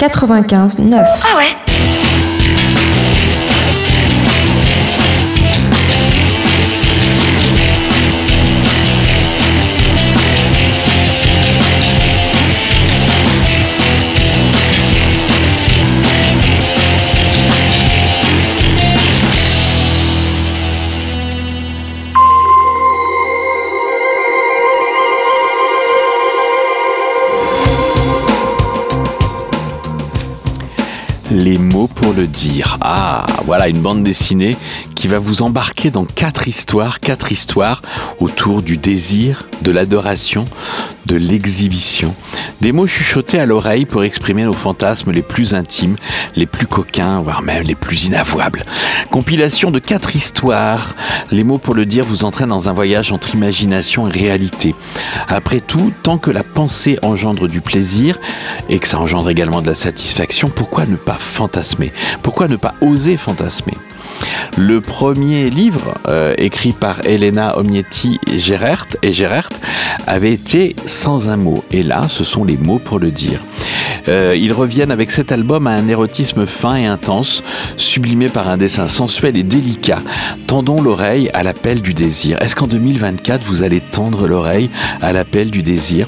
Pulsar 0.00 0.08
95.9. 0.08 1.04
Ah 1.24 1.36
ouais 1.36 1.59
le 32.12 32.26
dire. 32.26 32.78
Ah, 32.80 33.26
voilà 33.44 33.68
une 33.68 33.80
bande 33.80 34.04
dessinée 34.04 34.56
qui 34.94 35.08
va 35.08 35.18
vous 35.18 35.42
embarquer 35.42 35.90
dans 35.90 36.04
quatre 36.04 36.48
histoires, 36.48 37.00
quatre 37.00 37.32
histoires 37.32 37.82
autour 38.20 38.62
du 38.62 38.76
désir, 38.76 39.46
de 39.62 39.70
l'adoration, 39.70 40.44
de 41.06 41.16
l'exhibition. 41.16 42.14
Des 42.60 42.72
mots 42.72 42.86
chuchotés 42.86 43.40
à 43.40 43.46
l'oreille 43.46 43.86
pour 43.86 44.04
exprimer 44.04 44.44
nos 44.44 44.52
fantasmes 44.52 45.12
les 45.12 45.22
plus 45.22 45.54
intimes, 45.54 45.96
les 46.36 46.44
plus 46.44 46.66
coquins, 46.66 47.20
voire 47.20 47.40
même 47.40 47.62
les 47.62 47.74
plus 47.74 48.04
inavouables. 48.04 48.64
Compilation 49.10 49.70
de 49.70 49.78
quatre 49.78 50.14
histoires. 50.14 50.94
Les 51.30 51.42
mots 51.42 51.56
pour 51.56 51.74
le 51.74 51.86
dire 51.86 52.04
vous 52.04 52.24
entraînent 52.24 52.50
dans 52.50 52.68
un 52.68 52.74
voyage 52.74 53.12
entre 53.12 53.34
imagination 53.34 54.08
et 54.08 54.12
réalité. 54.12 54.74
Après 55.28 55.60
tout, 55.60 55.90
tant 56.02 56.18
que 56.18 56.30
la 56.30 56.44
pensée 56.44 56.98
engendre 57.00 57.48
du 57.48 57.62
plaisir 57.62 58.18
et 58.68 58.78
que 58.78 58.86
ça 58.86 58.98
engendre 58.98 59.30
également 59.30 59.62
de 59.62 59.68
la 59.68 59.74
satisfaction, 59.74 60.50
pourquoi 60.50 60.84
ne 60.84 60.96
pas 60.96 61.16
fantasmer? 61.18 61.92
Pourquoi 62.22 62.46
ne 62.46 62.56
pas 62.56 62.74
oser 62.82 63.16
fantasmer? 63.16 63.74
Le 64.60 64.82
premier 64.82 65.48
livre, 65.48 65.94
euh, 66.06 66.34
écrit 66.36 66.72
par 66.72 67.06
Elena 67.06 67.56
Omnietti 67.56 68.20
et 68.30 68.38
Gerert, 68.38 68.86
et 69.02 69.14
Gerert, 69.14 69.48
avait 70.06 70.32
été 70.32 70.76
sans 70.84 71.28
un 71.28 71.36
mot. 71.36 71.64
Et 71.70 71.82
là, 71.82 72.08
ce 72.10 72.24
sont 72.24 72.44
les 72.44 72.58
mots 72.58 72.78
pour 72.78 72.98
le 72.98 73.10
dire. 73.10 73.40
Euh, 74.08 74.36
ils 74.36 74.52
reviennent 74.52 74.90
avec 74.90 75.10
cet 75.10 75.32
album 75.32 75.66
à 75.66 75.70
un 75.70 75.88
érotisme 75.88 76.46
fin 76.46 76.76
et 76.76 76.86
intense, 76.86 77.42
sublimé 77.76 78.28
par 78.28 78.48
un 78.48 78.56
dessin 78.56 78.86
sensuel 78.86 79.36
et 79.36 79.42
délicat. 79.42 80.00
Tendons 80.46 80.80
l'oreille 80.80 81.30
à 81.34 81.42
l'appel 81.42 81.80
du 81.80 81.94
désir. 81.94 82.38
Est-ce 82.40 82.56
qu'en 82.56 82.66
2024, 82.66 83.44
vous 83.44 83.62
allez 83.62 83.80
tendre 83.80 84.26
l'oreille 84.26 84.70
à 85.00 85.12
l'appel 85.12 85.50
du 85.50 85.62
désir? 85.62 86.06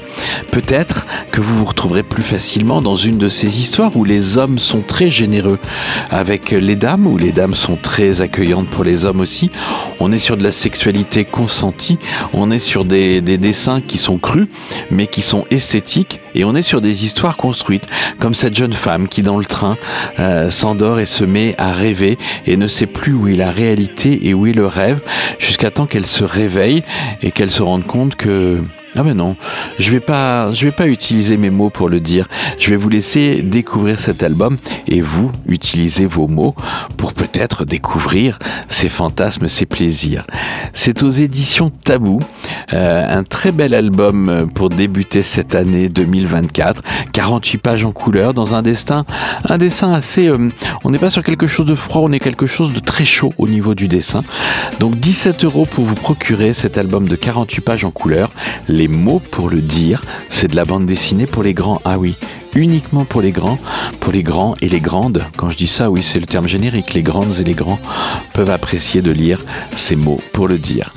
Peut-être 0.51 1.05
que 1.31 1.41
vous 1.41 1.57
vous 1.57 1.65
retrouverez 1.65 2.03
plus 2.03 2.23
facilement 2.23 2.81
dans 2.81 2.95
une 2.95 3.17
de 3.17 3.29
ces 3.29 3.59
histoires 3.59 3.95
où 3.95 4.03
les 4.03 4.37
hommes 4.37 4.59
sont 4.59 4.81
très 4.81 5.09
généreux 5.09 5.59
avec 6.11 6.51
les 6.51 6.75
dames, 6.75 7.07
où 7.07 7.17
les 7.17 7.31
dames 7.31 7.55
sont 7.55 7.75
très 7.75 8.21
accueillantes 8.21 8.67
pour 8.67 8.83
les 8.83 9.05
hommes 9.05 9.19
aussi. 9.19 9.49
On 9.99 10.11
est 10.11 10.19
sur 10.19 10.37
de 10.37 10.43
la 10.43 10.51
sexualité 10.51 11.25
consentie, 11.25 11.97
on 12.33 12.51
est 12.51 12.59
sur 12.59 12.85
des, 12.85 13.21
des 13.21 13.37
dessins 13.37 13.81
qui 13.81 13.97
sont 13.97 14.17
crus, 14.17 14.47
mais 14.91 15.07
qui 15.07 15.21
sont 15.21 15.45
esthétiques, 15.49 16.19
et 16.35 16.43
on 16.45 16.55
est 16.55 16.61
sur 16.61 16.81
des 16.81 17.05
histoires 17.05 17.37
construites, 17.37 17.72
comme 18.19 18.35
cette 18.35 18.55
jeune 18.55 18.73
femme 18.73 19.07
qui 19.07 19.21
dans 19.21 19.37
le 19.37 19.45
train 19.45 19.77
euh, 20.19 20.49
s'endort 20.49 20.99
et 20.99 21.05
se 21.05 21.23
met 21.23 21.55
à 21.57 21.71
rêver 21.71 22.17
et 22.45 22.57
ne 22.57 22.67
sait 22.67 22.85
plus 22.85 23.13
où 23.13 23.27
est 23.27 23.35
la 23.35 23.51
réalité 23.51 24.27
et 24.27 24.33
où 24.33 24.47
est 24.47 24.53
le 24.53 24.67
rêve, 24.67 24.99
jusqu'à 25.39 25.71
temps 25.71 25.85
qu'elle 25.85 26.05
se 26.05 26.23
réveille 26.23 26.83
et 27.21 27.31
qu'elle 27.31 27.51
se 27.51 27.61
rende 27.61 27.85
compte 27.85 28.15
que 28.15 28.61
ah 28.95 29.03
ben 29.03 29.13
non, 29.13 29.35
je 29.79 29.91
vais 29.91 29.99
pas, 29.99 30.49
vais 30.49 30.71
pas 30.71 30.87
utiliser 30.87 31.37
mes 31.37 31.49
mots 31.49 31.69
pour 31.69 31.89
le 31.89 31.99
dire. 31.99 32.27
Je 32.59 32.69
vais 32.69 32.77
vous 32.77 32.89
laisser 32.89 33.41
découvrir 33.41 33.99
cet 33.99 34.23
album 34.23 34.57
et 34.87 35.01
vous 35.01 35.31
utilisez 35.47 36.05
vos 36.05 36.27
mots 36.27 36.55
pour 36.97 37.13
peut-être 37.13 37.65
découvrir 37.65 38.39
ces 38.67 38.89
fantasmes, 38.89 39.47
ces 39.47 39.65
plaisirs. 39.65 40.25
C'est 40.73 41.03
aux 41.03 41.09
éditions 41.09 41.69
Tabou, 41.69 42.19
euh, 42.73 43.05
un 43.19 43.23
très 43.23 43.51
bel 43.51 43.73
album 43.73 44.47
pour 44.55 44.69
débuter 44.69 45.23
cette 45.23 45.55
année 45.55 45.89
2024. 45.89 46.81
48 47.11 47.57
pages 47.59 47.85
en 47.85 47.91
couleur 47.91 48.33
dans 48.33 48.55
un 48.55 48.63
un 49.49 49.57
dessin 49.57 49.93
assez. 49.93 50.27
euh, 50.27 50.49
on 50.83 50.91
n'est 50.91 50.99
pas 50.99 51.09
sur 51.09 51.23
quelque 51.23 51.47
chose 51.47 51.65
de 51.65 51.75
froid, 51.75 52.01
on 52.03 52.11
est 52.11 52.19
quelque 52.19 52.45
chose 52.45 52.71
de 52.71 52.79
très 52.79 53.05
chaud 53.05 53.33
au 53.37 53.47
niveau 53.47 53.75
du 53.75 53.87
dessin. 53.87 54.23
Donc 54.79 54.95
17 54.95 55.43
euros 55.45 55.65
pour 55.65 55.85
vous 55.85 55.95
procurer 55.95 56.53
cet 56.53 56.77
album 56.77 57.07
de 57.07 57.15
48 57.15 57.61
pages 57.61 57.83
en 57.83 57.91
couleur. 57.91 58.31
Mots 58.87 59.21
pour 59.31 59.49
le 59.49 59.61
dire, 59.61 60.01
c'est 60.29 60.47
de 60.47 60.55
la 60.55 60.65
bande 60.65 60.85
dessinée 60.85 61.25
pour 61.25 61.43
les 61.43 61.53
grands. 61.53 61.81
Ah 61.85 61.97
oui, 61.97 62.15
uniquement 62.55 63.05
pour 63.05 63.21
les 63.21 63.31
grands, 63.31 63.59
pour 63.99 64.11
les 64.11 64.23
grands 64.23 64.55
et 64.61 64.69
les 64.69 64.79
grandes. 64.79 65.25
Quand 65.37 65.49
je 65.49 65.57
dis 65.57 65.67
ça, 65.67 65.89
oui, 65.89 66.03
c'est 66.03 66.19
le 66.19 66.25
terme 66.25 66.47
générique. 66.47 66.93
Les 66.93 67.03
grandes 67.03 67.39
et 67.39 67.43
les 67.43 67.53
grands 67.53 67.79
peuvent 68.33 68.49
apprécier 68.49 69.01
de 69.01 69.11
lire 69.11 69.41
ces 69.73 69.95
mots 69.95 70.21
pour 70.31 70.47
le 70.47 70.57
dire. 70.57 70.93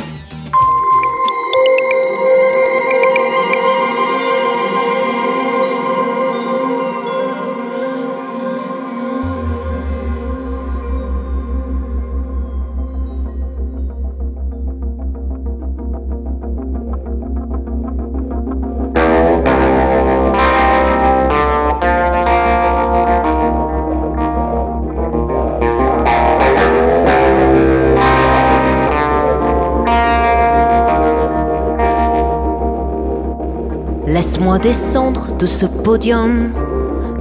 Laisse-moi 34.26 34.58
descendre 34.58 35.36
de 35.38 35.46
ce 35.46 35.66
podium, 35.66 36.50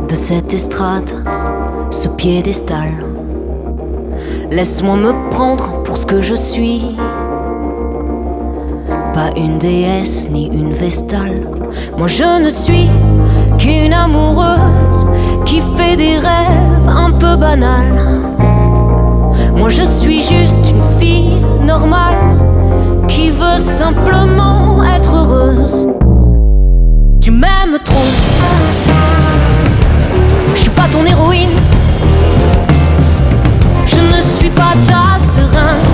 de 0.10 0.16
cette 0.16 0.56
estrade, 0.56 1.12
ce 1.92 2.08
piédestal. 2.08 2.94
Laisse-moi 4.50 4.96
me 4.96 5.30
prendre 5.30 5.84
pour 5.84 5.98
ce 5.98 6.08
que 6.08 6.20
je 6.20 6.34
suis. 6.34 6.96
Pas 9.14 9.30
une 9.38 9.60
déesse 9.60 10.32
ni 10.32 10.48
une 10.48 10.74
vestale. 10.74 11.48
Moi 11.96 12.08
je 12.08 12.44
ne 12.44 12.50
suis 12.50 12.90
qu'une 13.60 13.94
amoureuse 13.94 15.06
qui 15.46 15.62
fait 15.78 15.98
des 15.98 16.18
rêves 16.18 16.88
un 16.88 17.12
peu 17.12 17.36
banals. 17.36 18.02
Moi 19.56 19.70
je 19.70 19.84
suis 19.84 20.24
juste 20.24 20.72
une 20.72 20.98
fille 20.98 21.38
normale 21.62 22.40
qui 23.08 23.30
veut 23.30 23.60
simplement 23.60 24.84
être 24.84 25.16
heureuse. 25.16 25.88
Tu 27.26 27.32
m'aimes 27.32 27.80
trop. 27.84 28.06
Je 30.54 30.60
suis 30.60 30.70
pas 30.70 30.84
ton 30.92 31.04
héroïne. 31.04 31.58
Je 33.88 33.96
ne 33.96 34.22
suis 34.22 34.52
pas 34.52 34.76
ta 34.86 35.18
seringue. 35.18 35.88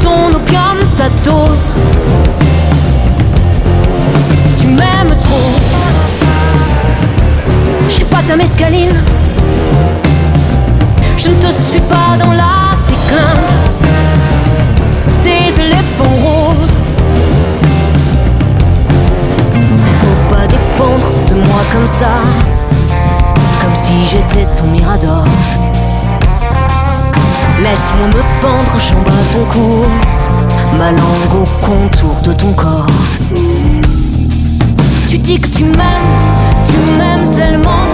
Ton 0.00 0.34
opium, 0.34 0.78
ta 0.96 1.10
dose. 1.22 1.70
Tu 4.58 4.68
m'aimes 4.68 5.14
trop. 5.20 5.52
Je 7.88 7.92
suis 7.92 8.04
pas 8.06 8.22
ta 8.26 8.36
mescaline. 8.36 8.96
Je 11.18 11.28
ne 11.28 11.34
te 11.34 11.52
suis 11.52 11.80
pas 11.80 12.16
dans 12.18 12.32
la 12.32 12.78
déclin. 12.88 13.36
Tes 15.22 15.60
éléphants 15.60 16.35
dépendre 20.76 21.12
de 21.28 21.34
moi 21.34 21.60
comme 21.72 21.86
ça, 21.86 22.22
comme 23.60 23.74
si 23.74 23.94
j'étais 24.06 24.44
ton 24.52 24.66
mirador. 24.66 25.24
Laisse-moi 27.62 28.08
me 28.08 28.40
pendre, 28.40 28.78
jambe 28.78 29.08
à 29.08 29.32
ton 29.32 29.44
cou, 29.46 29.84
ma 30.78 30.90
langue 30.90 31.42
au 31.42 31.66
contour 31.66 32.20
de 32.22 32.32
ton 32.32 32.52
corps. 32.52 32.86
Tu 35.06 35.18
dis 35.18 35.40
que 35.40 35.48
tu 35.48 35.64
m'aimes, 35.64 36.12
tu 36.66 36.76
m'aimes 36.98 37.30
tellement, 37.30 37.88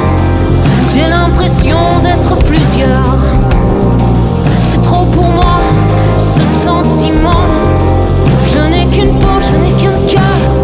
j'ai 0.92 1.06
l'impression 1.06 2.00
d'être 2.02 2.36
plusieurs. 2.44 3.18
C'est 4.62 4.82
trop 4.82 5.04
pour 5.06 5.28
moi, 5.28 5.60
ce 6.18 6.64
sentiment. 6.64 7.46
Je 8.46 8.58
n'ai 8.58 8.86
qu'une 8.86 9.18
peau, 9.18 9.38
je 9.40 9.50
n'ai 9.62 9.72
qu'un 9.80 9.98
cœur. 10.08 10.61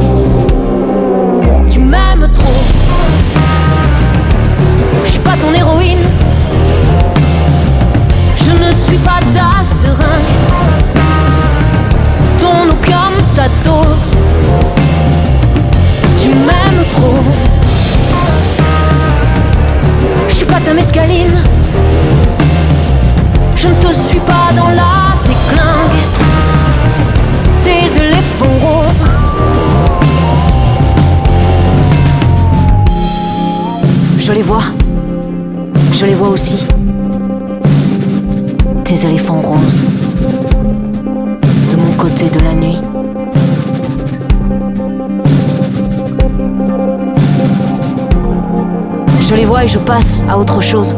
Et 49.60 49.66
je 49.66 49.78
passe 49.78 50.22
à 50.28 50.38
autre 50.38 50.60
chose. 50.62 50.94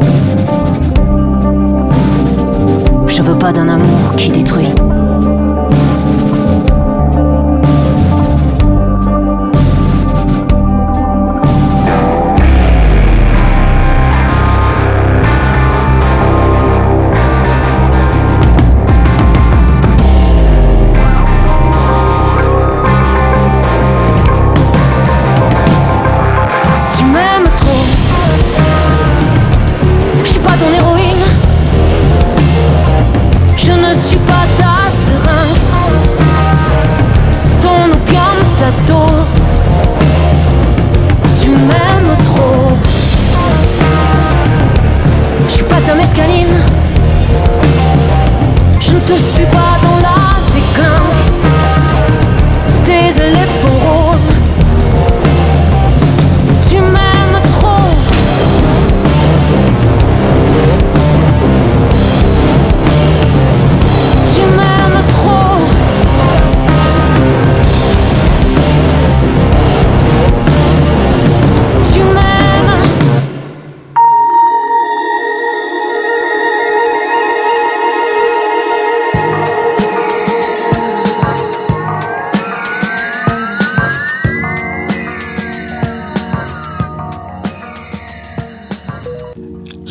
Je 3.07 3.23
veux 3.23 3.37
pas 3.39 3.51
d'un 3.51 3.67
amour 3.67 4.15
qui 4.15 4.29
détruit. 4.29 4.67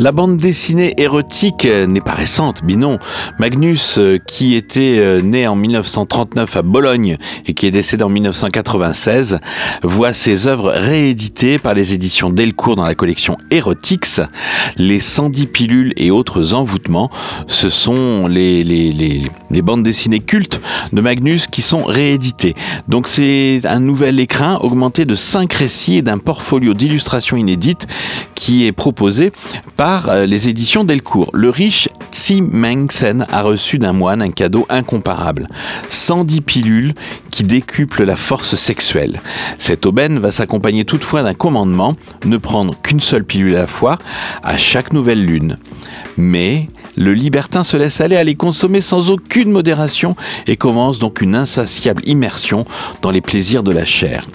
La 0.00 0.12
bande 0.12 0.38
dessinée 0.38 0.94
érotique 0.96 1.66
n'est 1.66 2.00
pas 2.00 2.14
récente, 2.14 2.62
mais 2.64 2.74
non. 2.74 2.98
Magnus, 3.38 3.98
euh, 3.98 4.16
qui 4.16 4.54
était 4.54 4.96
euh, 4.98 5.20
né 5.20 5.46
en 5.46 5.54
1939 5.54 6.56
à 6.56 6.62
Bologne 6.62 7.18
et 7.44 7.52
qui 7.52 7.66
est 7.66 7.70
décédé 7.70 8.02
en 8.02 8.08
1996, 8.08 9.40
voit 9.82 10.14
ses 10.14 10.48
œuvres 10.48 10.70
rééditées 10.74 11.58
par 11.58 11.74
les 11.74 11.92
éditions 11.92 12.30
Delcourt 12.30 12.76
dans 12.76 12.84
la 12.84 12.94
collection 12.94 13.36
Erotix. 13.50 14.22
Les 14.78 15.00
110 15.00 15.46
pilules 15.48 15.92
et 15.98 16.10
autres 16.10 16.54
envoûtements, 16.54 17.10
ce 17.46 17.68
sont 17.68 18.26
les, 18.26 18.64
les, 18.64 18.92
les, 18.92 19.24
les 19.50 19.62
bandes 19.62 19.82
dessinées 19.82 20.20
cultes 20.20 20.62
de 20.94 21.00
Magnus 21.02 21.46
qui 21.46 21.60
sont 21.60 21.84
rééditées. 21.84 22.54
Donc 22.88 23.06
c'est 23.06 23.60
un 23.66 23.80
nouvel 23.80 24.18
écrin 24.18 24.56
augmenté 24.62 25.04
de 25.04 25.14
5 25.14 25.52
récits 25.52 25.96
et 25.96 26.02
d'un 26.02 26.16
portfolio 26.16 26.72
d'illustrations 26.72 27.36
inédites 27.36 27.86
qui 28.34 28.64
est 28.64 28.72
proposé 28.72 29.30
par 29.76 29.89
euh, 29.90 30.26
les 30.26 30.48
éditions 30.48 30.84
Delcourt. 30.84 31.30
Le 31.32 31.50
riche 31.50 31.88
Tsi 32.12 32.42
Mengsen 32.42 33.26
a 33.28 33.42
reçu 33.42 33.78
d'un 33.78 33.92
moine 33.92 34.22
un 34.22 34.30
cadeau 34.30 34.66
incomparable. 34.68 35.48
110 35.88 36.40
pilules 36.42 36.94
qui 37.30 37.42
décuplent 37.42 38.04
la 38.04 38.16
force 38.16 38.54
sexuelle. 38.54 39.20
Cette 39.58 39.86
aubaine 39.86 40.18
va 40.18 40.30
s'accompagner 40.30 40.84
toutefois 40.84 41.22
d'un 41.22 41.34
commandement, 41.34 41.96
ne 42.24 42.36
prendre 42.36 42.76
qu'une 42.80 43.00
seule 43.00 43.24
pilule 43.24 43.56
à 43.56 43.62
la 43.62 43.66
fois 43.66 43.98
à 44.42 44.56
chaque 44.56 44.92
nouvelle 44.92 45.24
lune. 45.24 45.56
Mais 46.16 46.68
le 47.00 47.14
libertin 47.14 47.64
se 47.64 47.78
laisse 47.78 48.02
aller 48.02 48.16
à 48.16 48.24
les 48.24 48.34
consommer 48.34 48.82
sans 48.82 49.10
aucune 49.10 49.50
modération 49.50 50.16
et 50.46 50.56
commence 50.56 50.98
donc 50.98 51.22
une 51.22 51.34
insatiable 51.34 52.02
immersion 52.04 52.66
dans 53.00 53.10
les 53.10 53.22
plaisirs 53.22 53.62
de 53.62 53.72
la 53.72 53.86
chair. 53.86 54.26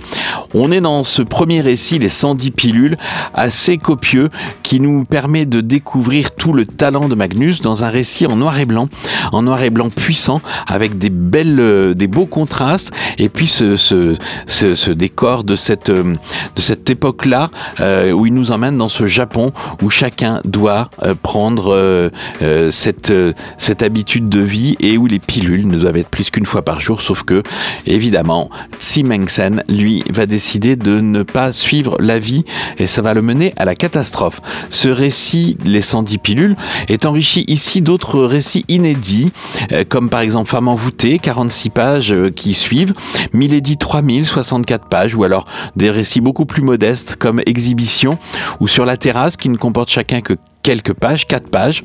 On 0.55 0.71
est 0.71 0.81
dans 0.81 1.03
ce 1.03 1.21
premier 1.21 1.61
récit, 1.61 1.99
les 1.99 2.09
110 2.09 2.51
pilules, 2.51 2.97
assez 3.35 3.77
copieux, 3.77 4.29
qui 4.63 4.79
nous 4.79 5.05
permet 5.05 5.45
de 5.45 5.61
découvrir 5.61 6.31
tout 6.31 6.53
le 6.53 6.65
talent 6.65 7.07
de 7.07 7.13
Magnus 7.13 7.61
dans 7.61 7.83
un 7.83 7.89
récit 7.89 8.25
en 8.25 8.35
noir 8.35 8.57
et 8.59 8.65
blanc, 8.65 8.89
en 9.31 9.43
noir 9.43 9.61
et 9.61 9.69
blanc 9.69 9.91
puissant, 9.91 10.41
avec 10.65 10.97
des 10.97 11.11
belles, 11.11 11.59
euh, 11.59 11.93
des 11.93 12.07
beaux 12.07 12.25
contrastes, 12.25 12.91
et 13.19 13.29
puis 13.29 13.45
ce, 13.45 14.91
décor 14.91 15.43
de 15.43 15.55
cette, 15.55 15.89
euh, 15.89 16.15
de 16.55 16.61
cette 16.61 16.89
époque-là, 16.89 17.51
euh, 17.79 18.11
où 18.11 18.25
il 18.25 18.33
nous 18.33 18.51
emmène 18.51 18.77
dans 18.77 18.89
ce 18.89 19.05
Japon 19.05 19.51
où 19.83 19.91
chacun 19.91 20.41
doit 20.45 20.89
prendre 21.21 22.11
euh, 22.55 22.71
cette, 22.71 23.11
euh, 23.11 23.33
cette 23.57 23.83
habitude 23.83 24.29
de 24.29 24.39
vie 24.39 24.77
et 24.79 24.97
où 24.97 25.07
les 25.07 25.19
pilules 25.19 25.67
ne 25.67 25.77
doivent 25.77 25.97
être 25.97 26.09
prises 26.09 26.29
qu'une 26.29 26.45
fois 26.45 26.61
par 26.61 26.79
jour, 26.79 27.01
sauf 27.01 27.23
que, 27.23 27.43
évidemment, 27.85 28.49
Tsi 28.79 29.03
Mengsen, 29.03 29.63
lui, 29.67 30.03
va 30.09 30.25
décider 30.25 30.75
de 30.75 30.99
ne 30.99 31.23
pas 31.23 31.51
suivre 31.51 31.97
la 31.99 32.17
vie 32.17 32.45
et 32.77 32.87
ça 32.87 33.01
va 33.01 33.13
le 33.13 33.21
mener 33.21 33.53
à 33.57 33.65
la 33.65 33.75
catastrophe. 33.75 34.41
Ce 34.69 34.87
récit, 34.87 35.57
Les 35.65 35.81
110 35.81 36.17
pilules, 36.19 36.55
est 36.87 37.05
enrichi 37.05 37.43
ici 37.47 37.81
d'autres 37.81 38.21
récits 38.21 38.65
inédits, 38.69 39.31
euh, 39.71 39.83
comme 39.87 40.09
par 40.09 40.21
exemple 40.21 40.49
Femme 40.49 40.67
envoûtée, 40.67 41.19
46 41.19 41.69
pages 41.69 42.15
qui 42.35 42.53
suivent, 42.53 42.93
Milady 43.33 43.77
3000, 43.77 44.25
64 44.25 44.87
pages, 44.87 45.15
ou 45.15 45.23
alors 45.23 45.45
des 45.75 45.91
récits 45.91 46.21
beaucoup 46.21 46.45
plus 46.45 46.61
modestes 46.61 47.15
comme 47.17 47.41
Exhibition 47.45 48.17
ou 48.59 48.67
Sur 48.67 48.85
la 48.85 48.97
terrasse 48.97 49.35
qui 49.35 49.49
ne 49.49 49.57
comporte 49.57 49.89
chacun 49.89 50.21
que 50.21 50.33
quelques 50.65 50.93
pages, 50.93 51.27
quatre 51.27 51.47
pages. 51.47 51.83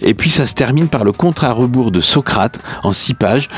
Et 0.00 0.14
puis 0.14 0.30
ça 0.30 0.46
se 0.46 0.54
termine 0.54 0.88
par 0.88 1.04
le 1.04 1.12
contre-à-rebours 1.12 1.90
de 1.90 2.00
Socrate 2.00 2.58
en 2.82 2.94
six 2.94 3.12
pages 3.12 3.48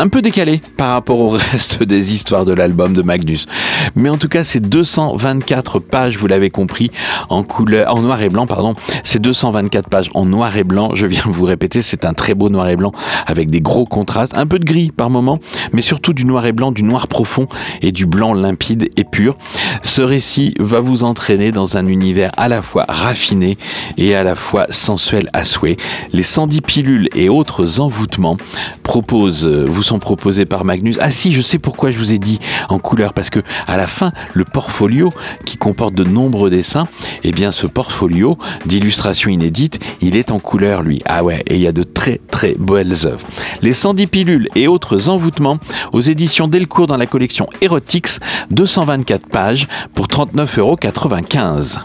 un 0.00 0.08
peu 0.08 0.22
décalé 0.22 0.62
par 0.78 0.92
rapport 0.92 1.20
au 1.20 1.28
reste 1.52 1.82
des 1.82 2.14
histoires 2.14 2.46
de 2.46 2.54
l'album 2.54 2.94
de 2.94 3.02
Magnus. 3.02 3.46
Mais 3.94 4.08
en 4.08 4.16
tout 4.16 4.28
cas, 4.28 4.44
c'est 4.44 4.60
224 4.60 5.78
pages, 5.78 6.16
vous 6.16 6.26
l'avez 6.26 6.48
compris, 6.48 6.90
en 7.28 7.42
couleur, 7.42 7.94
en 7.94 8.00
noir 8.00 8.22
et 8.22 8.30
blanc, 8.30 8.46
pardon. 8.46 8.74
C'est 9.04 9.20
224 9.20 9.90
pages 9.90 10.10
en 10.14 10.24
noir 10.24 10.56
et 10.56 10.64
blanc. 10.64 10.92
Je 10.94 11.04
viens 11.04 11.24
vous 11.26 11.44
répéter, 11.44 11.82
c'est 11.82 12.06
un 12.06 12.14
très 12.14 12.32
beau 12.32 12.48
noir 12.48 12.68
et 12.70 12.76
blanc 12.76 12.92
avec 13.26 13.50
des 13.50 13.60
gros 13.60 13.84
contrastes, 13.84 14.34
un 14.34 14.46
peu 14.46 14.58
de 14.58 14.64
gris 14.64 14.90
par 14.90 15.10
moment, 15.10 15.38
mais 15.74 15.82
surtout 15.82 16.14
du 16.14 16.24
noir 16.24 16.46
et 16.46 16.52
blanc, 16.52 16.72
du 16.72 16.82
noir 16.82 17.06
profond 17.06 17.46
et 17.82 17.92
du 17.92 18.06
blanc 18.06 18.32
limpide 18.32 18.88
et 18.96 19.04
pur. 19.04 19.36
Ce 19.82 20.00
récit 20.00 20.54
va 20.58 20.80
vous 20.80 21.04
entraîner 21.04 21.52
dans 21.52 21.76
un 21.76 21.86
univers 21.86 22.30
à 22.38 22.48
la 22.48 22.62
fois 22.62 22.86
raffiné 22.88 23.58
et 23.98 24.14
à 24.14 24.24
la 24.24 24.34
fois 24.34 24.64
sensuel 24.70 25.28
à 25.34 25.44
souhait. 25.44 25.76
Les 26.14 26.22
110 26.22 26.62
pilules 26.62 27.08
et 27.14 27.28
autres 27.28 27.80
envoûtements 27.80 28.38
proposent, 28.82 29.46
vous 29.46 29.89
sont 29.90 29.98
proposés 29.98 30.46
par 30.46 30.64
Magnus. 30.64 30.98
Ah 31.00 31.10
si, 31.10 31.32
je 31.32 31.42
sais 31.42 31.58
pourquoi 31.58 31.90
je 31.90 31.98
vous 31.98 32.14
ai 32.14 32.18
dit 32.18 32.38
en 32.68 32.78
couleur, 32.78 33.12
parce 33.12 33.28
que 33.28 33.40
à 33.66 33.76
la 33.76 33.88
fin, 33.88 34.12
le 34.34 34.44
portfolio 34.44 35.12
qui 35.44 35.56
comporte 35.56 35.94
de 35.94 36.04
nombreux 36.04 36.48
dessins, 36.48 36.86
eh 37.24 37.32
bien 37.32 37.50
ce 37.50 37.66
portfolio 37.66 38.38
d'illustrations 38.66 39.30
inédites, 39.30 39.80
il 40.00 40.16
est 40.16 40.30
en 40.30 40.38
couleur 40.38 40.82
lui. 40.82 41.00
Ah 41.06 41.24
ouais, 41.24 41.42
et 41.48 41.56
il 41.56 41.60
y 41.60 41.66
a 41.66 41.72
de 41.72 41.82
très 41.82 42.20
très 42.30 42.54
belles 42.56 42.94
œuvres. 43.04 43.26
Les 43.62 43.72
110 43.72 44.06
pilules 44.06 44.48
et 44.54 44.68
autres 44.68 45.08
envoûtements 45.08 45.58
aux 45.92 46.00
éditions 46.00 46.46
Delcourt 46.46 46.86
dans 46.86 46.96
la 46.96 47.06
collection 47.06 47.48
Erotix, 47.60 48.20
224 48.52 49.26
pages 49.26 49.66
pour 49.94 50.06
39,95 50.06 50.60
euros. 50.60 50.78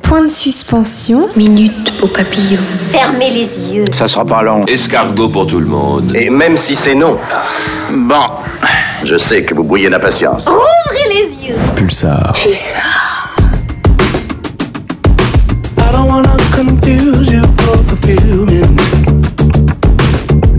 Point 0.04 0.26
de 0.26 0.30
suspension. 0.30 1.28
Minute 1.36 1.94
au 2.04 2.08
papillon. 2.08 2.62
Fermez 2.92 3.32
les 3.32 3.74
yeux. 3.74 3.86
Ça 3.92 4.08
sera 4.08 4.26
pas 4.26 4.44
long. 4.44 4.64
Escargot 4.68 5.30
pour 5.30 5.48
tout 5.48 5.60
le 5.60 5.66
monde. 5.66 6.16
Et 6.16 6.30
même 6.30 6.56
si 6.56 6.76
c'est 6.76 6.94
non. 6.94 7.18
Bon, 7.98 8.28
je 9.06 9.18
sais 9.18 9.44
que 9.44 9.54
vous 9.54 9.64
bouillez 9.64 9.90
d'impatience. 9.90 10.48
Ouvrez 10.48 11.14
les 11.14 11.48
yeux. 11.48 11.56
Pulsar. 11.78 12.34
Pulsar. 12.34 13.34
I 15.78 15.92
don't 15.94 16.08
wanna 16.08 16.36
confuse 16.54 17.32
you 17.32 17.42
for 17.58 17.78
fulfillment. 17.86 18.82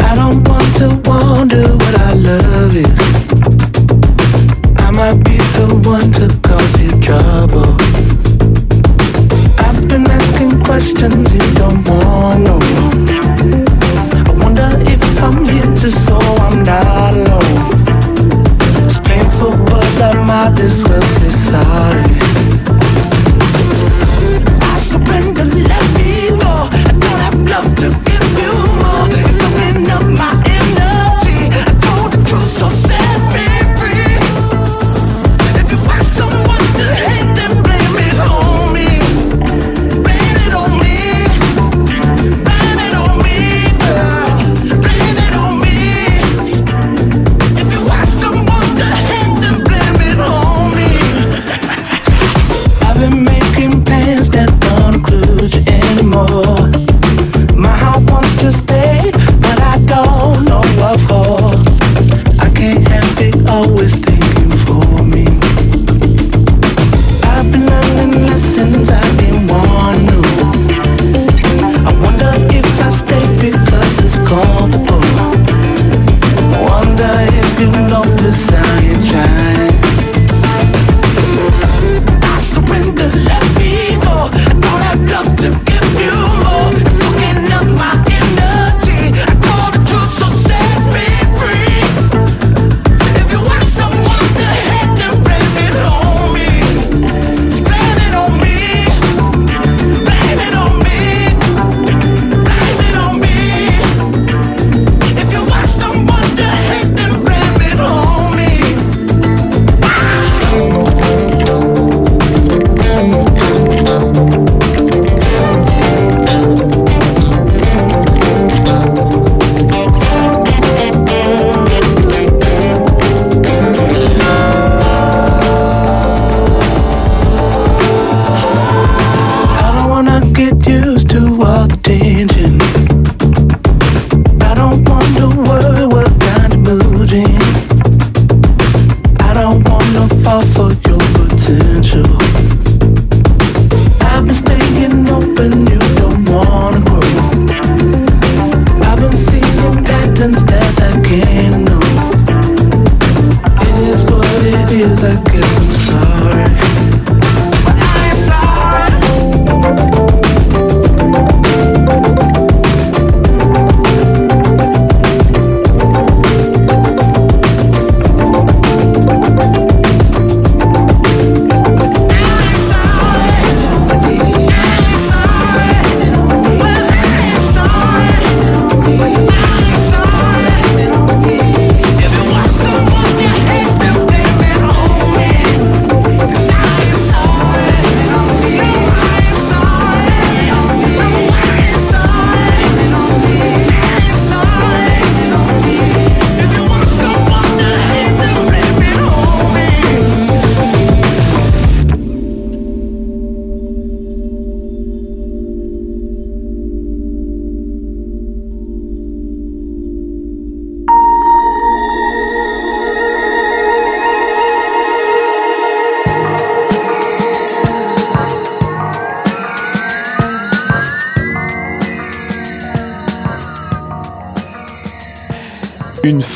I 0.01 0.15
don't 0.15 0.49
want 0.49 0.77
to 0.79 0.89
wonder 1.09 1.69
what 1.77 2.01
our 2.01 2.15
love 2.15 2.75
is. 2.75 2.89
I 4.79 4.91
might 4.91 5.23
be 5.23 5.37
the 5.37 5.75
one 5.85 6.11
to 6.13 6.29
cause 6.49 6.81
you 6.81 6.99
trouble. 7.03 7.77
I've 9.59 9.87
been 9.89 10.07
questions 10.65 11.35
you 11.35 11.55
don't 11.55 11.87
want 11.87 12.49
I 12.49 12.57
if 12.63 12.86
I'm 15.27 15.45
here 15.45 15.63
just 15.75 16.07
so 16.07 16.17
I'm 16.17 16.63
not 16.63 17.13
alone. 17.13 17.59
It's 18.87 19.01
painful 19.01 19.51
but 19.65 20.01
I 20.01 20.13
might 20.25 20.61
as 20.61 20.85
well 20.85 21.03
say 21.03 21.31
sorry 21.31 22.06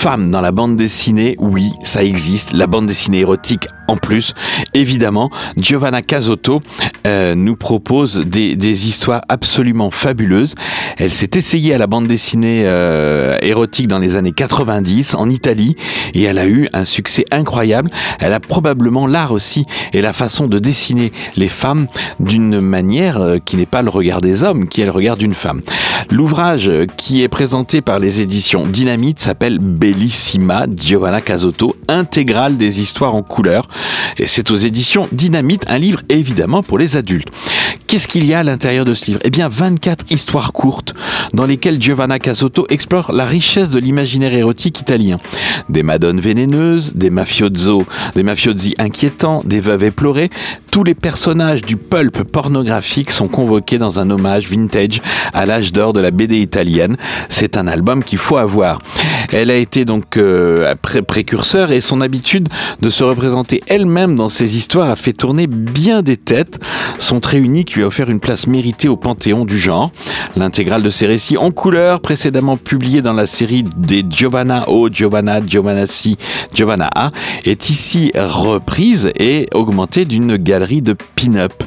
Une 0.01 0.09
femme 0.09 0.31
dans 0.31 0.41
la 0.41 0.51
bande 0.51 0.79
dessinée, 0.79 1.37
oui, 1.39 1.73
ça 1.83 2.03
existe. 2.03 2.55
La 2.55 2.67
bande 2.67 2.87
dessinée 2.87 3.19
érotique 3.19 3.69
en 3.87 3.99
plus. 3.99 4.33
Évidemment, 4.73 5.29
Giovanna 5.59 6.01
Casotto 6.01 6.63
euh, 7.07 7.35
nous 7.35 7.57
propose 7.57 8.19
des, 8.19 8.57
des 8.57 8.89
histoires 8.89 9.23
absolument 9.29 9.91
fabuleuses. 9.91 10.55
Elle 10.97 11.11
s'est 11.11 11.31
essayée 11.35 11.75
à 11.75 11.79
la 11.79 11.87
bande 11.87 12.07
dessinée 12.07 12.63
euh, 12.65 13.37
érotique 13.43 13.89
dans 13.89 13.99
les 13.99 14.17
années 14.17 14.33
90 14.33 15.15
en 15.15 15.29
Italie 15.29 15.77
et 16.15 16.23
elle 16.23 16.39
a 16.39 16.47
eu 16.47 16.69
un 16.73 16.85
succès 16.85 17.25
incroyable. 17.31 17.91
Elle 18.19 18.33
a 18.33 18.41
probablement 18.41 19.07
l'art 19.07 19.33
aussi 19.33 19.65
et 19.93 20.01
la 20.01 20.13
façon 20.13 20.47
de 20.47 20.59
dessiner 20.59 21.13
les 21.37 21.49
femmes 21.49 21.87
d'une 22.19 22.61
manière 22.61 23.21
euh, 23.21 23.39
qui 23.39 23.57
n'est 23.57 23.67
pas 23.67 23.83
le 23.83 23.91
regard 23.91 24.21
des 24.21 24.43
hommes, 24.45 24.69
qui 24.69 24.81
est 24.81 24.85
le 24.85 24.91
regard 24.91 25.17
d'une 25.17 25.35
femme. 25.35 25.63
L'ouvrage 26.11 26.69
euh, 26.69 26.87
qui 26.97 27.23
est 27.23 27.29
présenté 27.29 27.81
par 27.81 27.99
les 27.99 28.21
éditions 28.21 28.67
Dynamite 28.67 29.21
s'appelle 29.21 29.59
Bellissima 29.59 30.67
Giovanna 30.75 31.21
Casotto, 31.21 31.77
intégrale 31.89 32.57
des 32.57 32.81
histoires 32.81 33.15
en 33.15 33.23
couleur. 33.23 33.69
Et 34.19 34.27
c'est 34.27 34.51
aux 34.51 34.57
éditions 34.57 35.09
Dynamite, 35.13 35.65
un 35.69 35.79
livre 35.79 36.01
évidemment 36.09 36.63
pour 36.63 36.79
les 36.79 36.90
adultes. 36.97 37.29
Qu'est-ce 37.87 38.07
qu'il 38.09 38.25
y 38.25 38.35
a 38.35 38.41
à 38.41 38.43
l'intérieur 38.43 38.85
de 38.85 38.95
ce 38.95 39.07
livre? 39.07 39.21
Eh 39.25 39.31
bien, 39.31 39.49
24 39.49 40.05
histoires 40.11 40.53
courtes 40.53 40.95
dans 41.35 41.45
lesquelles 41.47 41.81
Giovanna 41.81 42.19
Casotto 42.19 42.67
explore 42.69 43.13
la 43.13 43.25
richesse 43.27 43.71
de 43.71 43.79
l'imaginaire 43.81 44.33
érotique 44.35 44.81
italien. 44.81 45.19
Des 45.69 45.83
madones 45.83 46.21
vénéneuses, 46.21 46.93
des 46.95 47.11
mafiosos, 47.11 47.85
des 48.15 48.23
mafiosi 48.23 48.75
inquiétants, 48.79 49.43
des 49.45 49.61
veuves 49.61 49.85
éplorées, 49.85 50.31
tous 50.71 50.85
les 50.85 50.95
personnages 50.95 51.63
du 51.63 51.77
pulp 51.77 52.23
pornographique 52.25 53.11
sont 53.11 53.29
convoqués 53.29 53.79
dans 53.79 53.99
un 53.99 54.09
hommage 54.11 54.49
vintage 54.49 55.01
à 55.33 55.47
l'âge 55.47 55.73
d'or 55.73 55.93
de 55.93 56.01
la 56.01 56.11
BD 56.13 56.39
italienne. 56.41 56.97
C'est 57.29 57.57
un 57.57 57.67
album 57.67 58.05
qu'il 58.05 58.19
faut 58.19 58.37
avoir. 58.37 58.79
Elle 59.33 59.51
a 59.51 59.57
été 59.57 59.85
donc 59.85 60.17
euh, 60.17 60.75
pré- 60.81 61.03
précurseur 61.03 61.73
et 61.73 61.81
son 61.81 62.01
habitude 62.01 62.49
de 62.81 62.91
se 62.91 63.03
représenter 63.05 63.63
elle-même 63.67 64.17
dans 64.17 64.29
ses 64.29 64.57
histoires 64.57 64.91
a 64.91 64.97
fait 64.97 65.13
tourner 65.13 65.47
bien 65.47 66.03
des 66.03 66.17
têtes. 66.17 66.59
Son 66.99 67.21
trait 67.21 67.39
unique 67.39 67.75
lui 67.75 67.83
a 67.83 67.87
offert 67.87 68.11
une 68.11 68.21
place 68.21 68.47
méritée 68.47 68.89
au 68.89 68.97
panthéon 68.97 69.45
du 69.45 69.59
genre. 69.59 69.91
L'intégrale 70.37 70.83
de 70.83 70.91
ses 70.91 71.07
récits 71.07 71.37
en 71.37 71.51
couleur, 71.51 72.01
précédemment 72.01 72.57
publiée 72.57 73.03
dans 73.03 73.13
la 73.13 73.27
série 73.27 73.65
des 73.77 74.05
Giovanna 74.09 74.69
O, 74.69 74.89
Giovanna, 74.89 75.41
Giovanna 75.45 75.87
Si, 75.87 76.17
Giovanna 76.55 76.89
A, 76.95 77.11
est 77.45 77.71
ici 77.71 78.13
reprise 78.15 79.11
et 79.19 79.49
augmentée 79.55 80.05
d'une 80.05 80.37
galerie 80.37 80.83
de 80.83 80.95
pin-up. 81.17 81.65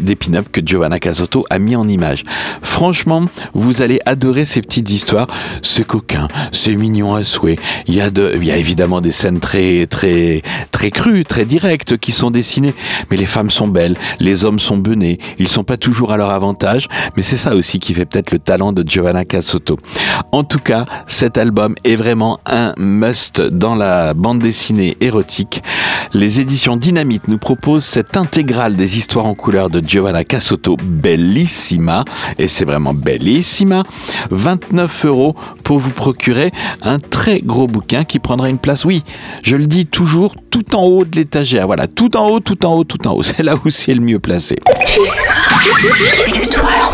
Des 0.00 0.16
pin-up 0.16 0.46
que 0.50 0.60
Giovanna 0.64 0.98
Casotto 0.98 1.44
a 1.50 1.58
mis 1.58 1.76
en 1.76 1.88
image. 1.88 2.24
Franchement, 2.62 3.24
vous 3.52 3.82
allez 3.82 4.00
adorer 4.06 4.44
ces 4.44 4.60
petites 4.60 4.90
histoires. 4.90 5.28
C'est 5.62 5.86
coquin, 5.86 6.28
c'est 6.52 6.74
mignon 6.74 7.14
à 7.14 7.24
souhait. 7.24 7.58
Il 7.86 7.94
y 7.94 8.00
a 8.00 8.56
évidemment 8.56 9.00
des 9.00 9.12
scènes 9.12 9.40
très, 9.40 9.86
très, 9.86 10.42
très 10.72 10.90
crues, 10.90 11.24
très 11.24 11.44
directes 11.44 11.96
qui 11.96 12.12
sont 12.12 12.30
dessinées. 12.30 12.74
Mais 13.10 13.16
les 13.16 13.26
femmes 13.26 13.50
sont 13.50 13.68
belles, 13.68 13.96
les 14.18 14.33
hommes 14.42 14.58
sont 14.58 14.78
benés. 14.78 15.18
Ils 15.38 15.48
sont 15.48 15.64
pas 15.64 15.76
toujours 15.76 16.12
à 16.12 16.16
leur 16.16 16.30
avantage. 16.30 16.88
Mais 17.16 17.22
c'est 17.22 17.36
ça 17.36 17.54
aussi 17.54 17.78
qui 17.78 17.94
fait 17.94 18.06
peut-être 18.06 18.32
le 18.32 18.38
talent 18.38 18.72
de 18.72 18.82
Giovanna 18.86 19.24
Casotto. 19.24 19.78
En 20.32 20.44
tout 20.44 20.58
cas, 20.58 20.86
cet 21.06 21.38
album 21.38 21.74
est 21.84 21.96
vraiment 21.96 22.40
un 22.46 22.74
must 22.78 23.40
dans 23.40 23.74
la 23.74 24.14
bande 24.14 24.40
dessinée 24.40 24.96
érotique. 25.00 25.62
Les 26.12 26.40
éditions 26.40 26.76
Dynamite 26.76 27.28
nous 27.28 27.38
proposent 27.38 27.84
cette 27.84 28.16
intégrale 28.16 28.76
des 28.76 28.98
histoires 28.98 29.26
en 29.26 29.34
couleur 29.34 29.70
de 29.70 29.80
Giovanna 29.80 30.24
Casotto, 30.24 30.76
bellissima, 30.82 32.04
et 32.38 32.48
c'est 32.48 32.64
vraiment 32.64 32.94
bellissima. 32.94 33.82
29 34.30 35.06
euros 35.06 35.34
pour 35.62 35.78
vous 35.78 35.90
procurer 35.90 36.52
un 36.82 36.98
très 36.98 37.40
gros 37.40 37.66
bouquin 37.66 38.04
qui 38.04 38.18
prendra 38.18 38.48
une 38.48 38.58
place, 38.58 38.84
oui, 38.84 39.02
je 39.42 39.56
le 39.56 39.66
dis 39.66 39.86
toujours, 39.86 40.34
tout 40.50 40.76
en 40.76 40.84
haut 40.84 41.04
de 41.04 41.16
l'étagère. 41.16 41.66
Voilà, 41.66 41.86
tout 41.86 42.16
en 42.16 42.28
haut, 42.28 42.40
tout 42.40 42.64
en 42.64 42.74
haut, 42.74 42.84
tout 42.84 43.08
en 43.08 43.12
haut. 43.12 43.22
C'est 43.34 43.42
là 43.42 43.56
où 43.64 43.70
c'est 43.70 43.94
le 43.94 44.00
mieux 44.00 44.20
placé. 44.24 44.56
Tu 44.86 45.04
ça, 45.04 45.34
c'est 46.26 46.50
toi 46.50 46.93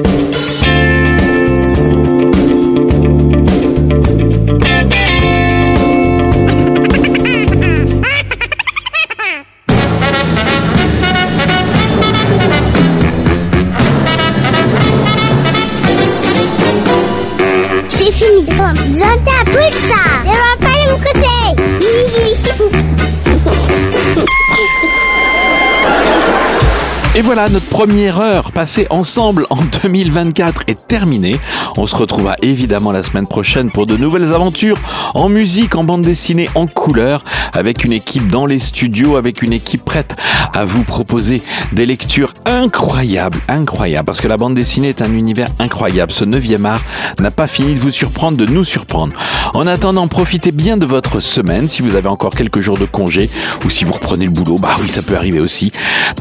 Voilà, 27.33 27.47
notre 27.47 27.67
première 27.67 28.19
heure 28.19 28.51
passée 28.51 28.87
ensemble 28.89 29.47
en 29.49 29.59
2024 29.83 30.63
est 30.67 30.85
terminée. 30.85 31.39
On 31.77 31.87
se 31.87 31.95
retrouvera 31.95 32.35
évidemment 32.41 32.91
la 32.91 33.03
semaine 33.03 33.25
prochaine 33.25 33.71
pour 33.71 33.85
de 33.85 33.95
nouvelles 33.95 34.33
aventures 34.33 34.77
en 35.13 35.29
musique, 35.29 35.75
en 35.75 35.85
bande 35.85 36.01
dessinée, 36.01 36.49
en 36.55 36.67
couleur, 36.67 37.23
avec 37.53 37.85
une 37.85 37.93
équipe 37.93 38.27
dans 38.27 38.45
les 38.45 38.59
studios, 38.59 39.15
avec 39.15 39.41
une 39.43 39.53
équipe 39.53 39.85
prête 39.85 40.17
à 40.53 40.65
vous 40.65 40.83
proposer 40.83 41.41
des 41.71 41.85
lectures 41.85 42.33
incroyables, 42.45 43.39
incroyables, 43.47 44.05
parce 44.05 44.21
que 44.21 44.27
la 44.27 44.37
bande 44.37 44.55
dessinée 44.55 44.89
est 44.89 45.01
un 45.01 45.13
univers 45.13 45.47
incroyable. 45.59 46.11
Ce 46.11 46.25
9e 46.25 46.65
art 46.65 46.81
n'a 47.19 47.31
pas 47.31 47.47
fini 47.47 47.75
de 47.75 47.79
vous 47.79 47.91
surprendre, 47.91 48.37
de 48.37 48.45
nous 48.45 48.63
surprendre. 48.63 49.13
En 49.53 49.67
attendant, 49.67 50.07
profitez 50.07 50.51
bien 50.51 50.77
de 50.77 50.85
votre 50.85 51.19
semaine, 51.19 51.69
si 51.69 51.81
vous 51.81 51.95
avez 51.95 52.07
encore 52.07 52.35
quelques 52.35 52.59
jours 52.59 52.77
de 52.77 52.85
congé, 52.85 53.29
ou 53.65 53.69
si 53.69 53.85
vous 53.85 53.93
reprenez 53.93 54.25
le 54.25 54.31
boulot, 54.31 54.57
bah 54.57 54.75
oui, 54.81 54.89
ça 54.89 55.01
peut 55.01 55.15
arriver 55.15 55.39
aussi. 55.39 55.71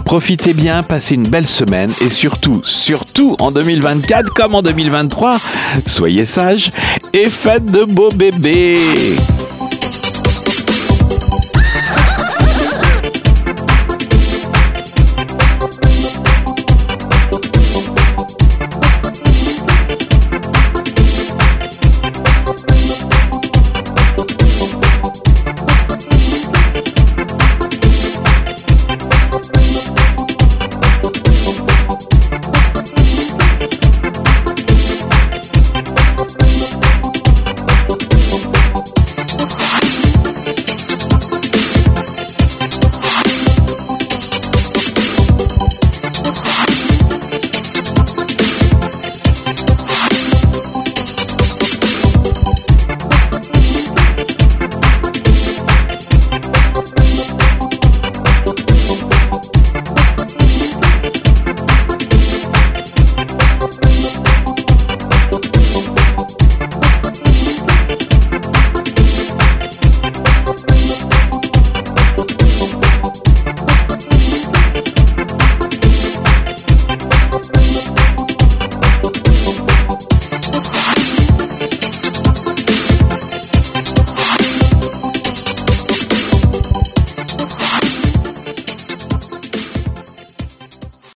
Profitez 0.05 0.55
bien, 0.55 0.83
passez 0.83 1.15
une 1.15 1.29
belle 1.29 1.47
semaine, 1.47 1.93
et 2.01 2.11
surtout, 2.11 2.63
surtout 2.65 3.37
en 3.39 3.51
2024 3.53 4.33
comme 4.33 4.55
en 4.55 4.63
2023, 4.63 5.39
soyez 5.87 6.25
sages 6.25 6.71
et 7.13 7.29
faites 7.31 7.67
de 7.67 7.85
beaux 7.85 8.11
bébés. 8.11 8.79